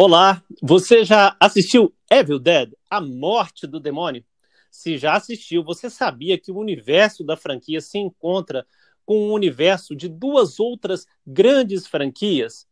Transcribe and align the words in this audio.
Olá, 0.00 0.44
você 0.62 1.04
já 1.04 1.36
assistiu 1.40 1.92
Evil 2.08 2.38
Dead, 2.38 2.72
A 2.88 3.00
Morte 3.00 3.66
do 3.66 3.80
Demônio? 3.80 4.24
Se 4.70 4.96
já 4.96 5.16
assistiu, 5.16 5.64
você 5.64 5.90
sabia 5.90 6.38
que 6.38 6.52
o 6.52 6.56
universo 6.56 7.24
da 7.24 7.36
franquia 7.36 7.80
se 7.80 7.98
encontra 7.98 8.64
com 9.04 9.16
o 9.16 9.32
universo 9.32 9.96
de 9.96 10.08
duas 10.08 10.60
outras 10.60 11.04
grandes 11.26 11.88
franquias? 11.88 12.64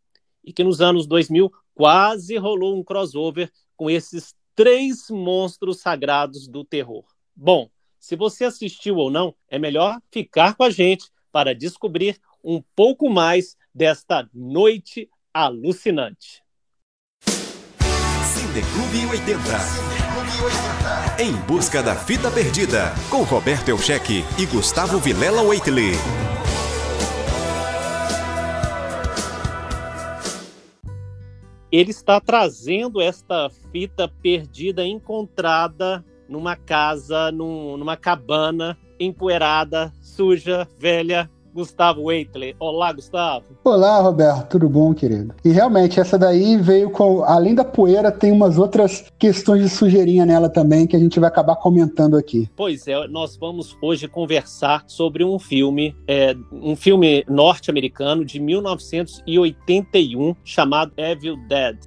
E 0.44 0.52
que 0.52 0.62
nos 0.62 0.80
anos 0.80 1.04
2000 1.04 1.50
quase 1.74 2.36
rolou 2.36 2.78
um 2.78 2.84
crossover 2.84 3.51
com 3.77 3.90
esses 3.90 4.33
três 4.54 5.11
monstros 5.11 5.81
sagrados 5.81 6.47
do 6.47 6.65
terror. 6.65 7.04
Bom, 7.35 7.69
se 7.99 8.15
você 8.15 8.45
assistiu 8.45 8.99
ou 8.99 9.11
não, 9.11 9.35
é 9.49 9.58
melhor 9.58 10.01
ficar 10.13 10.54
com 10.54 10.63
a 10.63 10.71
gente 10.71 11.11
para 11.33 11.56
descobrir 11.56 12.21
um 12.45 12.63
pouco 12.77 13.11
mais 13.11 13.56
desta 13.74 14.31
noite 14.33 15.11
alucinante. 15.35 16.45
Cineclube 18.56 19.04
80. 19.09 19.38
Em 21.23 21.33
busca 21.47 21.83
da 21.83 21.95
fita 21.95 22.30
perdida, 22.30 22.95
com 23.10 23.23
Roberto 23.23 23.69
Elcheque 23.69 24.24
e 24.38 24.47
Gustavo 24.47 24.98
Vilela 24.98 25.42
Waitley. 25.42 25.92
Ele 31.70 31.91
está 31.91 32.19
trazendo 32.19 32.98
esta 32.98 33.50
fita 33.70 34.09
perdida 34.23 34.86
encontrada 34.86 36.02
numa 36.27 36.56
casa, 36.56 37.30
num, 37.30 37.77
numa 37.77 37.98
cabana 37.98 38.78
empoeirada, 38.98 39.92
suja, 40.00 40.66
velha, 40.78 41.30
Gustavo 41.56 42.02
Waitley. 42.02 42.55
Olá, 42.60 42.92
Gustavo. 42.92 43.46
Olá, 43.64 43.98
Roberto. 44.01 44.51
Tudo 44.51 44.69
bom, 44.69 44.92
querido? 44.92 45.34
E 45.42 45.48
realmente, 45.48 45.98
essa 45.98 46.19
daí 46.19 46.59
veio 46.59 46.91
com. 46.91 47.24
Além 47.24 47.55
da 47.55 47.64
poeira, 47.64 48.12
tem 48.12 48.30
umas 48.30 48.59
outras 48.59 49.10
questões 49.19 49.62
de 49.62 49.70
sujeirinha 49.70 50.27
nela 50.27 50.50
também 50.50 50.87
que 50.87 50.95
a 50.95 50.98
gente 50.98 51.19
vai 51.19 51.31
acabar 51.31 51.56
comentando 51.56 52.14
aqui. 52.19 52.47
Pois 52.55 52.86
é, 52.86 53.08
nós 53.08 53.39
vamos 53.39 53.75
hoje 53.81 54.06
conversar 54.06 54.84
sobre 54.86 55.25
um 55.25 55.39
filme, 55.39 55.97
é, 56.06 56.36
um 56.53 56.77
filme 56.77 57.25
norte-americano 57.27 58.22
de 58.22 58.38
1981 58.38 60.36
chamado 60.44 60.92
Evil 60.98 61.36
Dead. 61.48 61.78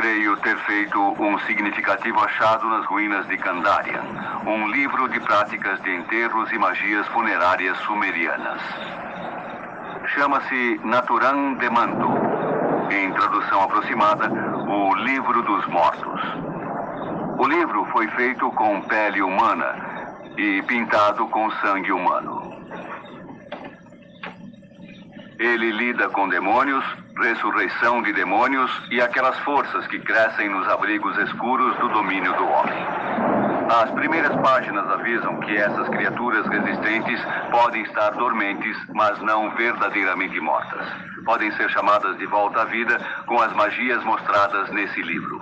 Creio 0.00 0.34
ter 0.38 0.56
feito 0.60 0.98
um 0.98 1.38
significativo 1.40 2.18
achado 2.20 2.66
nas 2.70 2.86
ruínas 2.86 3.26
de 3.28 3.36
Kandarian, 3.36 4.00
um 4.46 4.66
livro 4.68 5.06
de 5.10 5.20
práticas 5.20 5.78
de 5.82 5.94
enterros 5.94 6.50
e 6.50 6.58
magias 6.58 7.06
funerárias 7.08 7.76
sumerianas. 7.80 8.62
Chama-se 10.14 10.80
Naturan 10.84 11.52
Demando, 11.58 12.08
em 12.90 13.12
tradução 13.12 13.64
aproximada, 13.64 14.32
o 14.66 14.94
Livro 14.94 15.42
dos 15.42 15.66
Mortos. 15.66 16.22
O 17.36 17.46
livro 17.46 17.84
foi 17.92 18.08
feito 18.12 18.50
com 18.52 18.80
pele 18.80 19.20
humana 19.20 19.76
e 20.38 20.62
pintado 20.62 21.28
com 21.28 21.50
sangue 21.60 21.92
humano. 21.92 22.59
Ele 25.40 25.72
lida 25.72 26.06
com 26.10 26.28
demônios, 26.28 26.84
ressurreição 27.16 28.02
de 28.02 28.12
demônios 28.12 28.70
e 28.90 29.00
aquelas 29.00 29.38
forças 29.38 29.86
que 29.86 29.98
crescem 29.98 30.50
nos 30.50 30.68
abrigos 30.68 31.16
escuros 31.16 31.74
do 31.78 31.88
domínio 31.88 32.30
do 32.36 32.44
homem. 32.44 32.76
As 33.70 33.90
primeiras 33.92 34.36
páginas 34.42 34.86
avisam 34.90 35.40
que 35.40 35.56
essas 35.56 35.88
criaturas 35.88 36.46
resistentes 36.46 37.18
podem 37.50 37.82
estar 37.84 38.10
dormentes, 38.10 38.76
mas 38.94 39.18
não 39.22 39.56
verdadeiramente 39.56 40.38
mortas. 40.40 40.86
Podem 41.24 41.50
ser 41.52 41.70
chamadas 41.70 42.18
de 42.18 42.26
volta 42.26 42.60
à 42.60 42.64
vida 42.66 42.98
com 43.26 43.40
as 43.40 43.50
magias 43.54 44.04
mostradas 44.04 44.70
nesse 44.72 45.00
livro. 45.00 45.40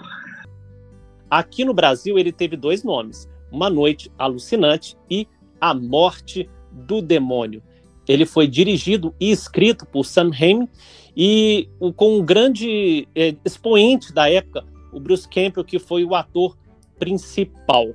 Aqui 1.28 1.64
no 1.64 1.74
Brasil 1.74 2.16
ele 2.16 2.30
teve 2.30 2.56
dois 2.56 2.84
nomes: 2.84 3.28
Uma 3.50 3.68
Noite 3.68 4.12
Alucinante 4.16 4.96
e 5.10 5.26
A 5.60 5.74
Morte 5.74 6.48
do 6.70 7.02
Demônio. 7.02 7.60
Ele 8.08 8.24
foi 8.24 8.46
dirigido 8.46 9.14
e 9.20 9.30
escrito 9.30 9.84
por 9.86 10.04
Sam 10.04 10.30
Raimi 10.30 10.68
e 11.16 11.68
com 11.96 12.18
um 12.18 12.24
grande 12.24 13.06
é, 13.14 13.34
expoente 13.44 14.12
da 14.12 14.30
época, 14.30 14.64
o 14.92 15.00
Bruce 15.00 15.28
Campbell, 15.28 15.64
que 15.64 15.78
foi 15.78 16.04
o 16.04 16.14
ator 16.14 16.56
principal. 16.98 17.88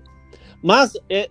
Mas 0.62 0.94
é, 1.10 1.30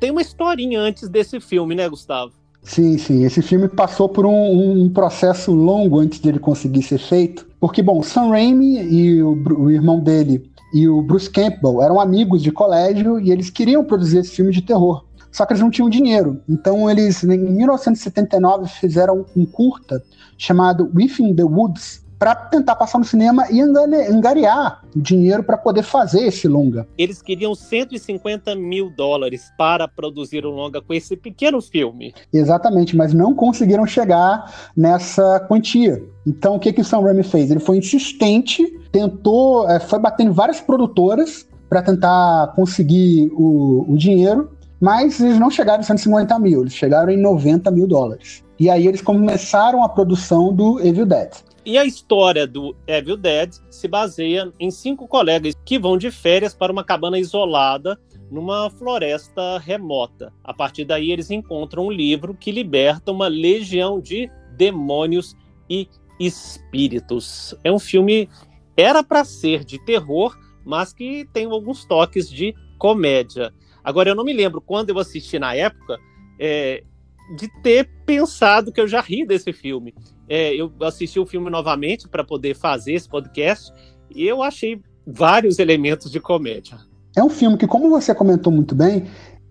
tem 0.00 0.10
uma 0.10 0.22
historinha 0.22 0.80
antes 0.80 1.08
desse 1.08 1.40
filme, 1.40 1.74
né, 1.74 1.88
Gustavo? 1.88 2.32
Sim, 2.62 2.98
sim. 2.98 3.24
Esse 3.24 3.40
filme 3.40 3.68
passou 3.68 4.08
por 4.08 4.26
um, 4.26 4.82
um 4.82 4.88
processo 4.90 5.52
longo 5.52 5.98
antes 5.98 6.18
dele 6.18 6.38
conseguir 6.38 6.82
ser 6.82 6.98
feito. 6.98 7.46
Porque, 7.60 7.82
bom, 7.82 8.02
Sam 8.02 8.28
Raimi 8.28 8.82
e 8.82 9.22
o, 9.22 9.34
o 9.58 9.70
irmão 9.70 10.00
dele 10.00 10.50
e 10.72 10.86
o 10.86 11.00
Bruce 11.00 11.30
Campbell 11.30 11.82
eram 11.82 11.98
amigos 11.98 12.42
de 12.42 12.52
colégio 12.52 13.18
e 13.18 13.30
eles 13.30 13.48
queriam 13.48 13.84
produzir 13.84 14.18
esse 14.18 14.32
filme 14.32 14.52
de 14.52 14.60
terror 14.60 15.07
só 15.30 15.44
que 15.46 15.52
eles 15.52 15.62
não 15.62 15.70
tinham 15.70 15.88
dinheiro. 15.88 16.40
Então 16.48 16.90
eles, 16.90 17.22
em 17.24 17.38
1979, 17.38 18.68
fizeram 18.68 19.24
um 19.36 19.46
curta 19.46 20.02
chamado 20.36 20.90
Within 20.94 21.34
the 21.34 21.44
Woods, 21.44 22.06
para 22.18 22.34
tentar 22.34 22.74
passar 22.74 22.98
no 22.98 23.04
cinema 23.04 23.46
e 23.50 23.60
angariar 23.60 24.82
dinheiro 24.94 25.42
para 25.42 25.56
poder 25.56 25.84
fazer 25.84 26.26
esse 26.26 26.48
longa. 26.48 26.86
Eles 26.98 27.22
queriam 27.22 27.54
150 27.54 28.54
mil 28.56 28.90
dólares 28.90 29.52
para 29.56 29.86
produzir 29.86 30.44
o 30.44 30.50
longa 30.50 30.82
com 30.82 30.92
esse 30.92 31.16
pequeno 31.16 31.62
filme. 31.62 32.12
Exatamente, 32.32 32.96
mas 32.96 33.14
não 33.14 33.34
conseguiram 33.34 33.86
chegar 33.86 34.70
nessa 34.76 35.40
quantia. 35.40 36.02
Então 36.26 36.56
o 36.56 36.58
que, 36.58 36.72
que 36.72 36.80
o 36.80 36.84
Sam 36.84 37.02
Raimi 37.02 37.22
fez? 37.22 37.50
Ele 37.50 37.60
foi 37.60 37.78
insistente, 37.78 38.66
tentou, 38.90 39.68
é, 39.70 39.78
foi 39.78 40.00
batendo 40.00 40.32
várias 40.32 40.60
produtoras 40.60 41.46
para 41.68 41.82
tentar 41.82 42.52
conseguir 42.56 43.30
o, 43.34 43.84
o 43.88 43.96
dinheiro 43.96 44.57
mas 44.80 45.20
eles 45.20 45.38
não 45.38 45.50
chegaram 45.50 45.80
em 45.80 45.86
150 45.86 46.38
mil, 46.38 46.62
eles 46.62 46.74
chegaram 46.74 47.10
em 47.10 47.20
90 47.20 47.70
mil 47.70 47.86
dólares. 47.86 48.44
E 48.58 48.68
aí 48.68 48.86
eles 48.86 49.00
começaram 49.00 49.82
a 49.84 49.88
produção 49.88 50.52
do 50.52 50.80
Evil 50.80 51.06
Dead. 51.06 51.30
E 51.64 51.76
a 51.76 51.84
história 51.84 52.46
do 52.46 52.74
Evil 52.86 53.16
Dead 53.16 53.52
se 53.70 53.86
baseia 53.86 54.52
em 54.58 54.70
cinco 54.70 55.06
colegas 55.06 55.54
que 55.64 55.78
vão 55.78 55.98
de 55.98 56.10
férias 56.10 56.54
para 56.54 56.72
uma 56.72 56.82
cabana 56.82 57.18
isolada 57.18 57.98
numa 58.30 58.70
floresta 58.70 59.58
remota. 59.58 60.32
A 60.42 60.52
partir 60.52 60.84
daí, 60.84 61.10
eles 61.10 61.30
encontram 61.30 61.86
um 61.86 61.90
livro 61.90 62.34
que 62.34 62.50
liberta 62.50 63.12
uma 63.12 63.28
legião 63.28 64.00
de 64.00 64.30
demônios 64.56 65.36
e 65.68 65.88
espíritos. 66.18 67.54
É 67.62 67.70
um 67.70 67.78
filme 67.78 68.28
era 68.76 69.02
para 69.02 69.24
ser 69.24 69.64
de 69.64 69.78
terror, 69.84 70.36
mas 70.64 70.92
que 70.92 71.28
tem 71.32 71.46
alguns 71.46 71.84
toques 71.84 72.30
de 72.30 72.54
comédia. 72.78 73.52
Agora, 73.88 74.10
eu 74.10 74.14
não 74.14 74.22
me 74.22 74.34
lembro 74.34 74.60
quando 74.60 74.90
eu 74.90 74.98
assisti 74.98 75.38
na 75.38 75.54
época 75.54 75.98
é, 76.38 76.84
de 77.38 77.48
ter 77.62 77.88
pensado 78.04 78.70
que 78.70 78.78
eu 78.78 78.86
já 78.86 79.00
ri 79.00 79.26
desse 79.26 79.50
filme. 79.50 79.94
É, 80.28 80.54
eu 80.54 80.70
assisti 80.82 81.18
o 81.18 81.24
filme 81.24 81.48
novamente 81.48 82.06
para 82.06 82.22
poder 82.22 82.54
fazer 82.54 82.92
esse 82.92 83.08
podcast 83.08 83.72
e 84.14 84.26
eu 84.26 84.42
achei 84.42 84.82
vários 85.06 85.58
elementos 85.58 86.10
de 86.10 86.20
comédia. 86.20 86.76
É 87.16 87.24
um 87.24 87.30
filme 87.30 87.56
que, 87.56 87.66
como 87.66 87.88
você 87.88 88.14
comentou 88.14 88.52
muito 88.52 88.74
bem, 88.74 89.06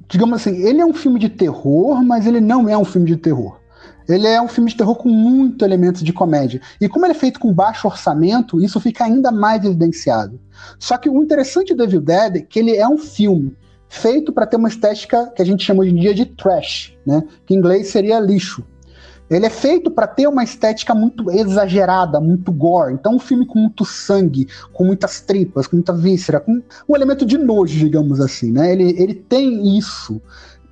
digamos 0.07 0.39
assim, 0.39 0.63
ele 0.63 0.81
é 0.81 0.85
um 0.85 0.93
filme 0.93 1.19
de 1.19 1.29
terror, 1.29 2.03
mas 2.03 2.27
ele 2.27 2.39
não 2.39 2.69
é 2.69 2.77
um 2.77 2.85
filme 2.85 3.07
de 3.07 3.17
terror. 3.17 3.59
Ele 4.07 4.27
é 4.27 4.39
um 4.39 4.47
filme 4.47 4.69
de 4.69 4.77
terror 4.77 4.93
com 4.93 5.09
muito 5.09 5.65
elementos 5.65 6.03
de 6.03 6.13
comédia. 6.13 6.61
E 6.79 6.87
como 6.87 7.07
ele 7.07 7.13
é 7.13 7.19
feito 7.19 7.39
com 7.39 7.51
baixo 7.51 7.87
orçamento, 7.87 8.61
isso 8.61 8.79
fica 8.79 9.03
ainda 9.03 9.31
mais 9.31 9.65
evidenciado. 9.65 10.39
Só 10.77 10.95
que 10.95 11.09
o 11.09 11.23
interessante 11.23 11.73
do 11.73 11.83
Evil 11.83 12.01
Dead 12.01 12.35
é 12.35 12.41
que 12.41 12.59
ele 12.59 12.77
é 12.77 12.87
um 12.87 12.99
filme 12.99 13.57
feito 13.89 14.31
para 14.31 14.45
ter 14.45 14.57
uma 14.57 14.67
estética 14.67 15.31
que 15.35 15.41
a 15.41 15.45
gente 15.45 15.63
chama 15.63 15.81
hoje 15.81 15.91
em 15.91 15.99
dia 15.99 16.13
de 16.13 16.25
trash, 16.25 16.97
né? 17.05 17.23
que 17.45 17.53
em 17.53 17.57
inglês 17.57 17.87
seria 17.87 18.19
lixo. 18.19 18.63
Ele 19.29 19.45
é 19.45 19.49
feito 19.49 19.91
para 19.91 20.07
ter 20.07 20.25
uma 20.27 20.43
estética 20.43 20.95
muito 20.95 21.29
exagerada, 21.29 22.19
muito 22.19 22.51
gore. 22.51 22.93
Então, 22.93 23.15
um 23.15 23.19
filme 23.19 23.45
com 23.45 23.59
muito 23.59 23.83
sangue, 23.83 24.47
com 24.71 24.85
muitas 24.85 25.19
tripas, 25.19 25.67
com 25.67 25.75
muita 25.75 25.93
víscera, 25.93 26.39
com 26.39 26.61
um 26.87 26.95
elemento 26.95 27.25
de 27.25 27.37
nojo, 27.37 27.77
digamos 27.77 28.21
assim. 28.21 28.51
Né? 28.51 28.71
Ele, 28.71 28.95
ele 28.97 29.13
tem 29.13 29.77
isso, 29.77 30.21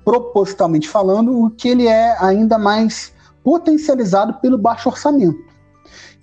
propositalmente 0.02 0.88
falando, 0.88 1.38
o 1.38 1.50
que 1.50 1.68
ele 1.68 1.86
é 1.86 2.16
ainda 2.18 2.56
mais 2.56 3.12
potencializado 3.44 4.34
pelo 4.40 4.56
baixo 4.56 4.88
orçamento. 4.88 5.38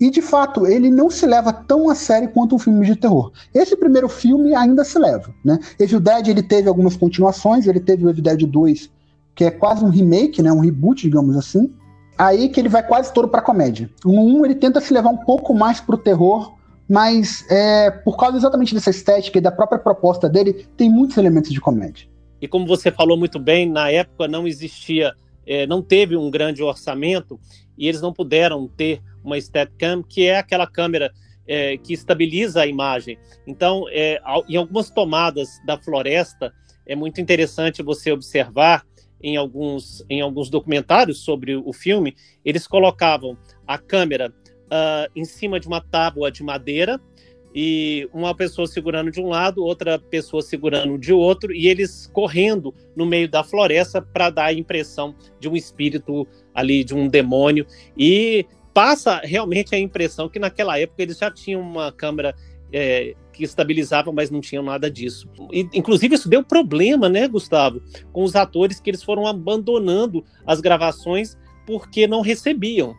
E 0.00 0.10
de 0.10 0.20
fato, 0.20 0.66
ele 0.66 0.90
não 0.90 1.10
se 1.10 1.26
leva 1.26 1.52
tão 1.52 1.88
a 1.88 1.94
sério 1.94 2.28
quanto 2.30 2.54
um 2.54 2.58
filme 2.58 2.84
de 2.84 2.96
terror. 2.96 3.32
Esse 3.54 3.76
primeiro 3.76 4.08
filme 4.08 4.54
ainda 4.54 4.84
se 4.84 4.98
leva, 4.98 5.34
né? 5.44 5.58
Evil 5.78 6.00
Dead 6.00 6.28
ele 6.28 6.42
teve 6.42 6.68
algumas 6.68 6.96
continuações, 6.96 7.66
ele 7.66 7.80
teve 7.80 8.04
o 8.04 8.10
Evil 8.10 8.22
Dead 8.22 8.46
2, 8.46 8.90
que 9.34 9.44
é 9.44 9.50
quase 9.50 9.84
um 9.84 9.88
remake, 9.88 10.42
né, 10.42 10.52
um 10.52 10.60
reboot, 10.60 11.02
digamos 11.02 11.36
assim. 11.36 11.72
Aí 12.16 12.48
que 12.48 12.60
ele 12.60 12.68
vai 12.68 12.86
quase 12.86 13.12
todo 13.12 13.28
para 13.28 13.42
comédia. 13.42 13.90
O 14.04 14.10
1 14.10 14.44
ele 14.44 14.54
tenta 14.54 14.80
se 14.80 14.92
levar 14.94 15.10
um 15.10 15.16
pouco 15.16 15.52
mais 15.52 15.80
pro 15.80 15.98
terror, 15.98 16.54
mas 16.88 17.44
é, 17.50 17.90
por 17.90 18.16
causa 18.16 18.36
exatamente 18.36 18.74
dessa 18.74 18.90
estética 18.90 19.38
e 19.38 19.40
da 19.40 19.50
própria 19.50 19.78
proposta 19.78 20.28
dele, 20.28 20.66
tem 20.76 20.90
muitos 20.90 21.16
elementos 21.16 21.50
de 21.50 21.60
comédia. 21.60 22.06
E 22.40 22.46
como 22.46 22.66
você 22.66 22.90
falou 22.90 23.16
muito 23.16 23.38
bem, 23.38 23.68
na 23.68 23.90
época 23.90 24.28
não 24.28 24.46
existia, 24.46 25.12
é, 25.46 25.66
não 25.66 25.82
teve 25.82 26.16
um 26.16 26.30
grande 26.30 26.62
orçamento 26.62 27.40
e 27.76 27.88
eles 27.88 28.00
não 28.00 28.12
puderam 28.12 28.68
ter 28.68 29.02
uma 29.22 29.40
Steadicam, 29.40 30.02
que 30.02 30.26
é 30.26 30.38
aquela 30.38 30.66
câmera 30.66 31.12
é, 31.46 31.76
que 31.76 31.92
estabiliza 31.92 32.62
a 32.62 32.66
imagem. 32.66 33.18
Então, 33.46 33.84
é, 33.90 34.20
em 34.48 34.56
algumas 34.56 34.90
tomadas 34.90 35.48
da 35.66 35.78
floresta, 35.78 36.52
é 36.86 36.94
muito 36.94 37.20
interessante 37.20 37.82
você 37.82 38.12
observar 38.12 38.84
em 39.22 39.36
alguns, 39.36 40.04
em 40.10 40.20
alguns 40.20 40.50
documentários 40.50 41.24
sobre 41.24 41.56
o 41.56 41.72
filme, 41.72 42.14
eles 42.44 42.66
colocavam 42.66 43.38
a 43.66 43.78
câmera 43.78 44.30
uh, 44.64 45.10
em 45.16 45.24
cima 45.24 45.58
de 45.58 45.66
uma 45.66 45.80
tábua 45.80 46.30
de 46.30 46.42
madeira 46.42 47.00
e 47.54 48.06
uma 48.12 48.34
pessoa 48.34 48.66
segurando 48.66 49.10
de 49.10 49.20
um 49.20 49.28
lado, 49.28 49.64
outra 49.64 49.98
pessoa 49.98 50.42
segurando 50.42 50.98
de 50.98 51.12
outro, 51.12 51.54
e 51.54 51.68
eles 51.68 52.10
correndo 52.12 52.74
no 52.94 53.06
meio 53.06 53.28
da 53.28 53.42
floresta 53.42 54.02
para 54.02 54.28
dar 54.28 54.46
a 54.46 54.52
impressão 54.52 55.14
de 55.40 55.48
um 55.48 55.56
espírito 55.56 56.26
ali, 56.54 56.84
de 56.84 56.94
um 56.94 57.08
demônio. 57.08 57.66
E 57.96 58.46
passa 58.72 59.20
realmente 59.22 59.74
a 59.74 59.78
impressão 59.78 60.28
que 60.28 60.38
naquela 60.38 60.78
época 60.78 61.02
eles 61.02 61.18
já 61.18 61.30
tinham 61.30 61.60
uma 61.60 61.92
câmera 61.92 62.34
é, 62.72 63.14
que 63.32 63.44
estabilizava, 63.44 64.12
mas 64.12 64.30
não 64.30 64.40
tinham 64.40 64.62
nada 64.62 64.90
disso. 64.90 65.28
E, 65.52 65.68
inclusive, 65.72 66.14
isso 66.14 66.28
deu 66.28 66.42
problema, 66.42 67.08
né, 67.08 67.28
Gustavo, 67.28 67.82
com 68.12 68.22
os 68.22 68.34
atores 68.34 68.80
que 68.80 68.90
eles 68.90 69.02
foram 69.02 69.26
abandonando 69.26 70.24
as 70.46 70.60
gravações 70.60 71.36
porque 71.66 72.06
não 72.06 72.20
recebiam. 72.20 72.94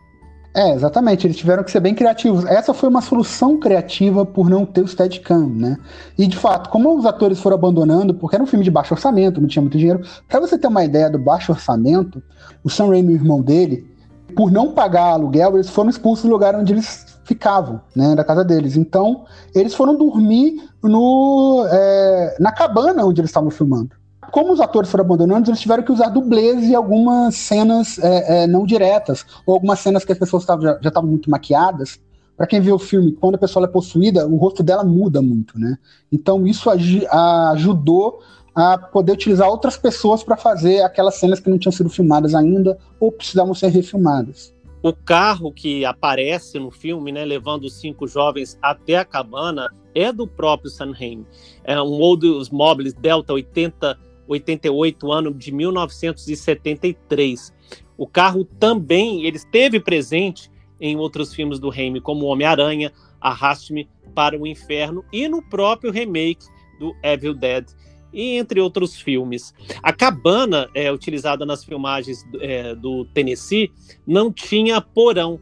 É, 0.56 0.72
exatamente, 0.72 1.26
eles 1.26 1.36
tiveram 1.36 1.62
que 1.62 1.70
ser 1.70 1.80
bem 1.80 1.94
criativos. 1.94 2.46
Essa 2.46 2.72
foi 2.72 2.88
uma 2.88 3.02
solução 3.02 3.60
criativa 3.60 4.24
por 4.24 4.48
não 4.48 4.64
ter 4.64 4.80
o 4.80 4.88
Steadicam, 4.88 5.46
né? 5.50 5.76
E 6.16 6.26
de 6.26 6.34
fato, 6.34 6.70
como 6.70 6.96
os 6.96 7.04
atores 7.04 7.38
foram 7.38 7.56
abandonando, 7.56 8.14
porque 8.14 8.36
era 8.36 8.42
um 8.42 8.46
filme 8.46 8.64
de 8.64 8.70
baixo 8.70 8.94
orçamento, 8.94 9.38
não 9.38 9.46
tinha 9.46 9.60
muito 9.60 9.76
dinheiro, 9.76 10.00
para 10.26 10.40
você 10.40 10.56
ter 10.56 10.68
uma 10.68 10.82
ideia 10.82 11.10
do 11.10 11.18
baixo 11.18 11.52
orçamento, 11.52 12.22
o 12.64 12.70
Sam 12.70 12.88
Raimi, 12.88 13.12
o 13.12 13.16
irmão 13.16 13.42
dele, 13.42 13.86
por 14.34 14.50
não 14.50 14.72
pagar 14.72 15.10
aluguel, 15.12 15.56
eles 15.56 15.68
foram 15.68 15.90
expulsos 15.90 16.24
do 16.24 16.30
lugar 16.30 16.54
onde 16.54 16.72
eles 16.72 17.04
ficavam, 17.24 17.78
né, 17.94 18.14
da 18.14 18.24
casa 18.24 18.42
deles. 18.42 18.78
Então, 18.78 19.26
eles 19.54 19.74
foram 19.74 19.94
dormir 19.94 20.70
no, 20.82 21.66
é, 21.70 22.36
na 22.40 22.50
cabana 22.50 23.04
onde 23.04 23.20
eles 23.20 23.28
estavam 23.28 23.50
filmando 23.50 23.90
como 24.30 24.52
os 24.52 24.60
atores 24.60 24.90
foram 24.90 25.04
abandonando, 25.04 25.50
eles 25.50 25.60
tiveram 25.60 25.82
que 25.82 25.92
usar 25.92 26.08
dublês 26.08 26.64
e 26.64 26.74
algumas 26.74 27.34
cenas 27.34 27.98
é, 27.98 28.42
é, 28.42 28.46
não 28.46 28.64
diretas, 28.64 29.24
ou 29.44 29.54
algumas 29.54 29.80
cenas 29.80 30.04
que 30.04 30.12
as 30.12 30.18
pessoas 30.18 30.44
tavam, 30.44 30.62
já 30.62 30.88
estavam 30.88 31.08
muito 31.08 31.30
maquiadas. 31.30 31.98
Para 32.36 32.46
quem 32.46 32.60
vê 32.60 32.70
o 32.70 32.78
filme, 32.78 33.12
quando 33.12 33.36
a 33.36 33.38
pessoa 33.38 33.64
é 33.64 33.68
possuída, 33.68 34.26
o 34.26 34.36
rosto 34.36 34.62
dela 34.62 34.84
muda 34.84 35.22
muito, 35.22 35.58
né? 35.58 35.78
Então 36.12 36.46
isso 36.46 36.68
ajudou 36.70 38.20
a 38.54 38.76
poder 38.76 39.12
utilizar 39.12 39.48
outras 39.48 39.76
pessoas 39.76 40.22
para 40.22 40.36
fazer 40.36 40.82
aquelas 40.82 41.16
cenas 41.16 41.40
que 41.40 41.48
não 41.48 41.58
tinham 41.58 41.72
sido 41.72 41.90
filmadas 41.90 42.34
ainda 42.34 42.78
ou 42.98 43.12
precisavam 43.12 43.54
ser 43.54 43.68
refilmadas. 43.68 44.54
O 44.82 44.92
carro 44.92 45.52
que 45.52 45.84
aparece 45.84 46.58
no 46.58 46.70
filme, 46.70 47.10
né, 47.10 47.24
levando 47.24 47.64
os 47.64 47.74
cinco 47.74 48.06
jovens 48.06 48.58
até 48.62 48.96
a 48.96 49.04
cabana, 49.04 49.68
é 49.94 50.12
do 50.12 50.26
próprio 50.26 50.70
Sanheim. 50.70 51.26
É 51.64 51.80
um 51.80 52.00
Oldsmobile 52.00 52.92
Delta 52.92 53.32
80 53.32 53.98
88, 54.26 55.12
ano 55.12 55.32
de 55.32 55.52
1973. 55.52 57.54
O 57.96 58.06
carro 58.06 58.44
também 58.44 59.24
ele 59.24 59.36
esteve 59.36 59.80
presente 59.80 60.50
em 60.80 60.96
outros 60.96 61.34
filmes 61.34 61.58
do 61.58 61.70
Raimi, 61.70 62.00
como 62.00 62.26
Homem-Aranha, 62.26 62.92
Arraste-me 63.20 63.88
para 64.14 64.38
o 64.38 64.46
Inferno 64.46 65.04
e 65.12 65.26
no 65.26 65.42
próprio 65.42 65.90
remake 65.90 66.46
do 66.78 66.94
Evil 67.02 67.34
Dead, 67.34 67.66
e 68.12 68.36
entre 68.36 68.60
outros 68.60 69.00
filmes. 69.00 69.52
A 69.82 69.92
cabana 69.92 70.68
é, 70.74 70.90
utilizada 70.90 71.44
nas 71.44 71.64
filmagens 71.64 72.24
é, 72.40 72.74
do 72.74 73.04
Tennessee 73.06 73.70
não 74.06 74.32
tinha 74.32 74.80
porão. 74.80 75.40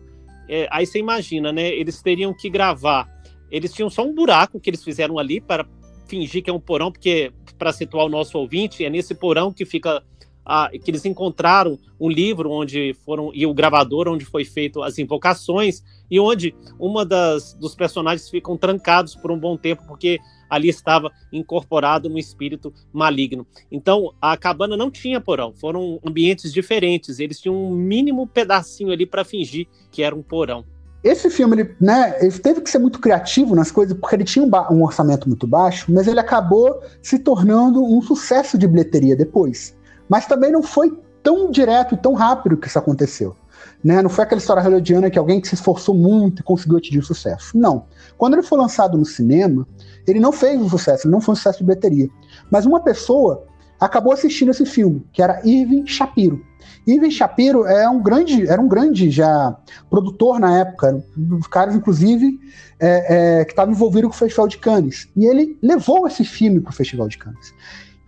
É, 0.49 0.67
aí 0.71 0.85
você 0.85 0.99
imagina, 0.99 1.53
né? 1.53 1.69
Eles 1.69 2.03
teriam 2.03 2.35
que 2.35 2.51
gravar. 2.51 3.09
Eles 3.51 3.73
tinham 3.73 3.89
só 3.89 4.05
um 4.05 4.13
buraco 4.13 4.59
que 4.59 4.69
eles 4.69 4.83
fizeram 4.83 5.19
ali 5.19 5.41
para 5.41 5.65
fingir 6.07 6.43
que 6.43 6.51
é 6.51 6.53
um 6.53 6.61
porão, 6.61 6.91
porque 6.91 7.33
para 7.59 7.73
situar 7.73 8.07
o 8.07 8.09
nosso 8.09 8.39
ouvinte, 8.39 8.85
é 8.85 8.91
nesse 8.91 9.15
porão 9.15 9.53
que 9.53 9.65
fica 9.65 10.03
a, 10.45 10.71
que 10.71 10.91
eles 10.91 11.05
encontraram 11.05 11.79
um 11.99 12.09
livro 12.09 12.51
onde 12.51 12.95
foram 13.05 13.31
e 13.33 13.47
o 13.47 13.55
gravador 13.55 14.09
onde 14.09 14.25
foi 14.25 14.45
feito 14.45 14.83
as 14.83 14.99
invocações 14.99 15.83
e 16.11 16.21
onde 16.21 16.55
uma 16.79 17.05
das 17.05 17.55
dos 17.55 17.75
personagens 17.75 18.29
ficam 18.29 18.57
trancados 18.57 19.15
por 19.15 19.31
um 19.31 19.39
bom 19.39 19.57
tempo 19.57 19.83
porque 19.87 20.21
ali 20.51 20.69
estava 20.69 21.11
incorporado 21.33 22.09
um 22.09 22.19
espírito 22.19 22.73
maligno. 22.93 23.47
Então 23.73 24.13
a 24.21 24.37
cabana 24.37 24.77
não 24.77 24.91
tinha 24.91 25.21
porão, 25.21 25.53
foram 25.55 25.99
ambientes 26.05 26.53
diferentes. 26.53 27.19
Eles 27.19 27.41
tinham 27.41 27.57
um 27.57 27.75
mínimo 27.75 28.27
pedacinho 28.27 28.93
ali 28.93 29.07
para 29.07 29.25
fingir 29.25 29.67
que 29.91 30.03
era 30.03 30.15
um 30.15 30.23
porão. 30.23 30.65
Esse 31.05 31.29
filme, 31.29 31.61
ele, 31.61 31.77
né, 31.79 32.17
ele 32.19 32.33
teve 32.39 32.63
que 32.63 32.71
ser 32.71 32.79
muito 32.79 32.99
criativo 32.99 33.55
nas 33.55 33.71
coisas, 33.71 33.95
porque 33.97 34.17
ele 34.17 34.25
tinha 34.25 34.43
um, 34.43 34.75
um, 34.75 34.83
orçamento 34.83 35.29
muito 35.29 35.47
baixo, 35.47 35.93
mas 35.93 36.09
ele 36.09 36.19
acabou 36.19 36.81
se 37.03 37.19
tornando 37.19 37.85
um 37.85 38.01
sucesso 38.01 38.57
de 38.57 38.67
bilheteria 38.67 39.15
depois. 39.15 39.77
Mas 40.09 40.25
também 40.25 40.51
não 40.51 40.63
foi 40.63 40.99
tão 41.23 41.51
direto 41.51 41.95
e 41.95 41.99
tão 41.99 42.15
rápido 42.15 42.57
que 42.57 42.69
isso 42.69 42.79
aconteceu. 42.79 43.37
Né? 43.83 44.01
Não 44.01 44.09
foi 44.09 44.25
aquela 44.25 44.39
história 44.39 44.63
hollywoodiana 44.63 45.11
que 45.11 45.19
alguém 45.19 45.43
que 45.43 45.49
se 45.49 45.55
esforçou 45.55 45.95
muito 45.95 46.41
e 46.41 46.43
conseguiu 46.43 46.79
atingir 46.79 47.01
o 47.01 47.05
sucesso. 47.05 47.57
Não. 47.57 47.85
Quando 48.17 48.33
ele 48.33 48.43
foi 48.43 48.59
lançado 48.59 48.97
no 48.97 49.05
cinema, 49.05 49.67
ele 50.07 50.19
não 50.19 50.33
fez 50.33 50.59
um 50.59 50.71
sucesso, 50.71 51.07
ele 51.07 51.13
não 51.13 51.21
foi 51.21 51.35
um 51.35 51.37
sucesso 51.37 51.59
de 51.59 51.65
bilheteria. 51.65 52.09
Mas 52.51 52.65
uma 52.65 52.81
pessoa 52.81 53.45
acabou 53.79 54.13
assistindo 54.15 54.51
esse 54.51 54.65
filme, 54.65 55.05
que 55.13 55.23
era 55.23 55.41
Irving 55.45 55.87
Shapiro. 55.87 56.43
Ivan 56.87 57.11
Shapiro 57.11 57.67
é 57.67 57.89
um 57.89 58.03
grande, 58.03 58.47
era 58.47 58.61
um 58.61 58.69
grande 58.69 59.11
já 59.11 59.57
produtor 59.89 60.39
na 60.39 60.59
época, 60.59 61.03
um 61.17 61.39
dos 61.39 61.47
caras, 61.47 61.75
inclusive, 61.75 62.39
é, 62.79 63.41
é, 63.41 63.45
que 63.45 63.53
estava 63.53 63.71
envolvido 63.71 64.09
com 64.09 64.15
o 64.15 64.19
Festival 64.19 64.49
de 64.49 64.59
Cannes. 64.59 65.09
E 65.17 65.25
ele 65.25 65.57
levou 65.63 66.07
esse 66.07 66.25
filme 66.25 66.61
para 66.61 66.71
o 66.71 66.75
Festival 66.75 67.09
de 67.09 67.19
Cannes. 67.19 67.55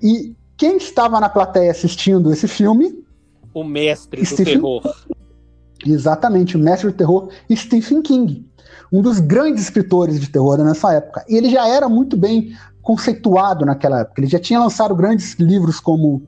E 0.02 0.34
quem 0.56 0.76
estava 0.76 1.19
na 1.20 1.28
plateia 1.28 1.70
assistindo 1.70 2.32
esse 2.32 2.46
filme? 2.46 3.02
O 3.55 3.64
mestre 3.64 4.25
Stephen... 4.25 4.58
do 4.58 4.81
terror. 4.81 4.96
Exatamente, 5.87 6.56
o 6.56 6.61
mestre 6.61 6.90
do 6.90 6.96
terror, 6.96 7.31
Stephen 7.50 8.02
King. 8.02 8.46
Um 8.93 9.00
dos 9.00 9.19
grandes 9.20 9.64
escritores 9.64 10.20
de 10.20 10.28
terror 10.28 10.58
nessa 10.58 10.93
época. 10.93 11.25
E 11.28 11.37
ele 11.37 11.50
já 11.50 11.67
era 11.67 11.88
muito 11.88 12.17
bem 12.17 12.55
conceituado 12.82 13.64
naquela 13.64 14.00
época. 14.00 14.20
Ele 14.20 14.31
já 14.31 14.38
tinha 14.38 14.61
lançado 14.61 14.94
grandes 14.94 15.34
livros 15.34 15.81
como 15.81 16.23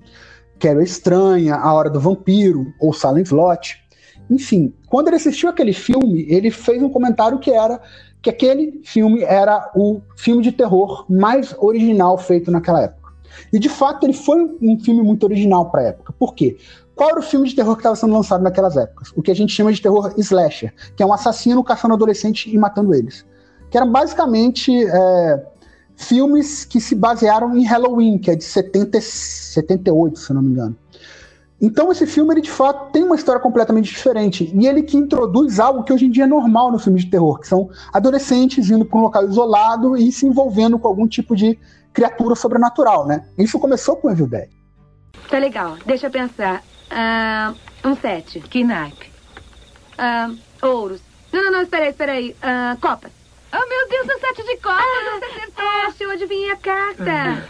Carol 0.58 0.82
Estranha, 0.82 1.54
A 1.54 1.72
Hora 1.72 1.90
do 1.90 2.00
Vampiro 2.00 2.72
ou 2.80 2.92
Silent 2.92 3.30
Lot. 3.30 3.78
Enfim, 4.30 4.74
quando 4.88 5.08
ele 5.08 5.16
assistiu 5.16 5.48
aquele 5.48 5.72
filme, 5.72 6.26
ele 6.28 6.50
fez 6.50 6.82
um 6.82 6.88
comentário 6.88 7.38
que 7.38 7.50
era 7.50 7.80
que 8.20 8.30
aquele 8.30 8.80
filme 8.84 9.22
era 9.22 9.70
o 9.74 10.00
filme 10.16 10.42
de 10.42 10.52
terror 10.52 11.06
mais 11.08 11.54
original 11.58 12.18
feito 12.18 12.50
naquela 12.50 12.82
época. 12.82 13.12
E 13.52 13.58
de 13.58 13.68
fato 13.68 14.04
ele 14.04 14.12
foi 14.12 14.42
um 14.60 14.78
filme 14.80 15.02
muito 15.02 15.24
original 15.24 15.70
para 15.70 15.82
a 15.82 15.84
época. 15.84 16.12
Por 16.18 16.34
quê? 16.34 16.56
Qual 16.94 17.10
era 17.10 17.20
o 17.20 17.22
filme 17.22 17.48
de 17.48 17.54
terror 17.54 17.74
que 17.74 17.80
estava 17.80 17.94
sendo 17.94 18.12
lançado 18.12 18.42
naquelas 18.42 18.76
épocas? 18.76 19.12
O 19.14 19.22
que 19.22 19.30
a 19.30 19.34
gente 19.34 19.52
chama 19.52 19.72
de 19.72 19.80
terror 19.80 20.12
slasher, 20.18 20.74
que 20.96 21.02
é 21.02 21.06
um 21.06 21.12
assassino 21.12 21.62
caçando 21.62 21.94
adolescente 21.94 22.52
e 22.52 22.58
matando 22.58 22.92
eles. 22.92 23.24
Que 23.70 23.76
era 23.76 23.86
basicamente 23.86 24.72
é, 24.84 25.46
filmes 25.98 26.64
que 26.64 26.80
se 26.80 26.94
basearam 26.94 27.54
em 27.56 27.64
Halloween, 27.64 28.18
que 28.18 28.30
é 28.30 28.36
de 28.36 28.44
70, 28.44 29.00
78, 29.00 30.18
se 30.18 30.32
não 30.32 30.40
me 30.40 30.50
engano. 30.50 30.76
Então 31.60 31.90
esse 31.90 32.06
filme, 32.06 32.32
ele 32.32 32.40
de 32.40 32.50
fato 32.50 32.92
tem 32.92 33.02
uma 33.02 33.16
história 33.16 33.40
completamente 33.40 33.90
diferente. 33.90 34.50
E 34.54 34.66
ele 34.66 34.82
que 34.82 34.96
introduz 34.96 35.58
algo 35.58 35.82
que 35.82 35.92
hoje 35.92 36.06
em 36.06 36.10
dia 36.10 36.22
é 36.22 36.26
normal 36.26 36.70
no 36.70 36.78
filme 36.78 37.00
de 37.00 37.10
terror, 37.10 37.40
que 37.40 37.48
são 37.48 37.68
adolescentes 37.92 38.70
indo 38.70 38.84
para 38.84 38.96
um 38.96 39.02
local 39.02 39.24
isolado 39.24 39.96
e 39.96 40.12
se 40.12 40.24
envolvendo 40.24 40.78
com 40.78 40.86
algum 40.86 41.08
tipo 41.08 41.34
de 41.34 41.58
criatura 41.92 42.36
sobrenatural, 42.36 43.04
né? 43.04 43.26
Isso 43.36 43.58
começou 43.58 43.96
com 43.96 44.08
Evil 44.08 44.28
Dead. 44.28 44.48
Tá 45.28 45.38
legal, 45.38 45.76
deixa 45.84 46.06
eu 46.06 46.10
pensar. 46.12 46.62
Uh, 46.92 47.88
um 47.88 47.96
sete. 47.96 48.38
Que 48.38 48.62
naipe? 48.62 49.10
Uh, 49.98 50.38
ouros. 50.62 51.00
Não, 51.32 51.42
não, 51.42 51.52
não, 51.52 51.62
espera 51.62 51.84
aí, 51.84 51.90
espera 51.90 52.12
aí. 52.12 52.30
Uh, 52.30 52.80
copas. 52.80 53.17
Oh, 53.52 53.68
meu 53.68 53.88
Deus, 53.88 54.06
um 54.16 54.20
sete 54.20 54.42
de 54.42 54.56
copas, 54.58 54.84
ah, 54.84 55.18
você 55.18 55.24
acertou. 55.24 55.64
É, 55.64 55.94
eu 56.00 56.10
adivinhei 56.10 56.50
a 56.50 56.56
carta. 56.56 57.10
É. 57.10 57.48